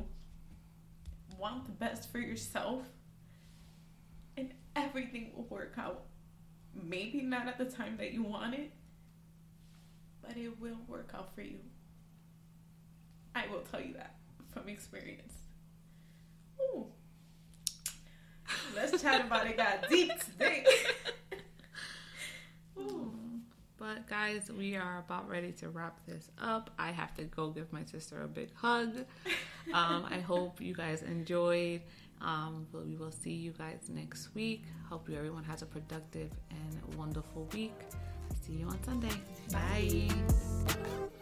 Want 1.38 1.66
the 1.66 1.72
best 1.72 2.10
for 2.10 2.18
yourself. 2.18 2.82
And 4.36 4.52
everything 4.76 5.32
will 5.34 5.44
work 5.44 5.74
out. 5.78 6.04
Maybe 6.74 7.22
not 7.22 7.46
at 7.46 7.58
the 7.58 7.66
time 7.66 7.96
that 7.98 8.12
you 8.12 8.22
want 8.22 8.54
it, 8.54 8.72
but 10.22 10.36
it 10.36 10.60
will 10.60 10.78
work 10.88 11.10
out 11.14 11.34
for 11.34 11.42
you. 11.42 11.58
I 13.34 13.44
will 13.50 13.60
tell 13.60 13.80
you 13.80 13.94
that 13.94 14.16
from 14.52 14.68
experience. 14.68 15.34
Ooh. 16.60 16.86
Let's 18.74 19.00
chat 19.02 19.24
about 19.24 19.46
it. 19.46 19.56
Got 19.56 19.88
deep 19.88 20.12
today. 20.24 20.64
Ooh. 22.78 23.23
But 23.84 24.08
guys, 24.08 24.50
we 24.50 24.76
are 24.76 25.00
about 25.00 25.28
ready 25.28 25.52
to 25.60 25.68
wrap 25.68 26.00
this 26.06 26.30
up. 26.40 26.70
I 26.78 26.90
have 26.90 27.14
to 27.16 27.24
go 27.24 27.50
give 27.50 27.70
my 27.70 27.84
sister 27.84 28.22
a 28.22 28.28
big 28.28 28.48
hug. 28.54 29.04
Um, 29.72 30.04
I 30.10 30.20
hope 30.20 30.60
you 30.60 30.74
guys 30.74 31.00
enjoyed. 31.02 31.80
Um, 32.20 32.66
but 32.70 32.86
we 32.86 32.96
will 32.96 33.10
see 33.10 33.32
you 33.32 33.52
guys 33.52 33.88
next 33.88 34.34
week. 34.34 34.62
Hope 34.90 35.08
you 35.08 35.16
everyone 35.16 35.42
has 35.44 35.62
a 35.62 35.66
productive 35.66 36.30
and 36.50 36.94
wonderful 36.96 37.48
week. 37.54 37.72
See 38.42 38.52
you 38.52 38.66
on 38.68 38.78
Sunday. 38.84 39.08
Bye. 39.50 41.14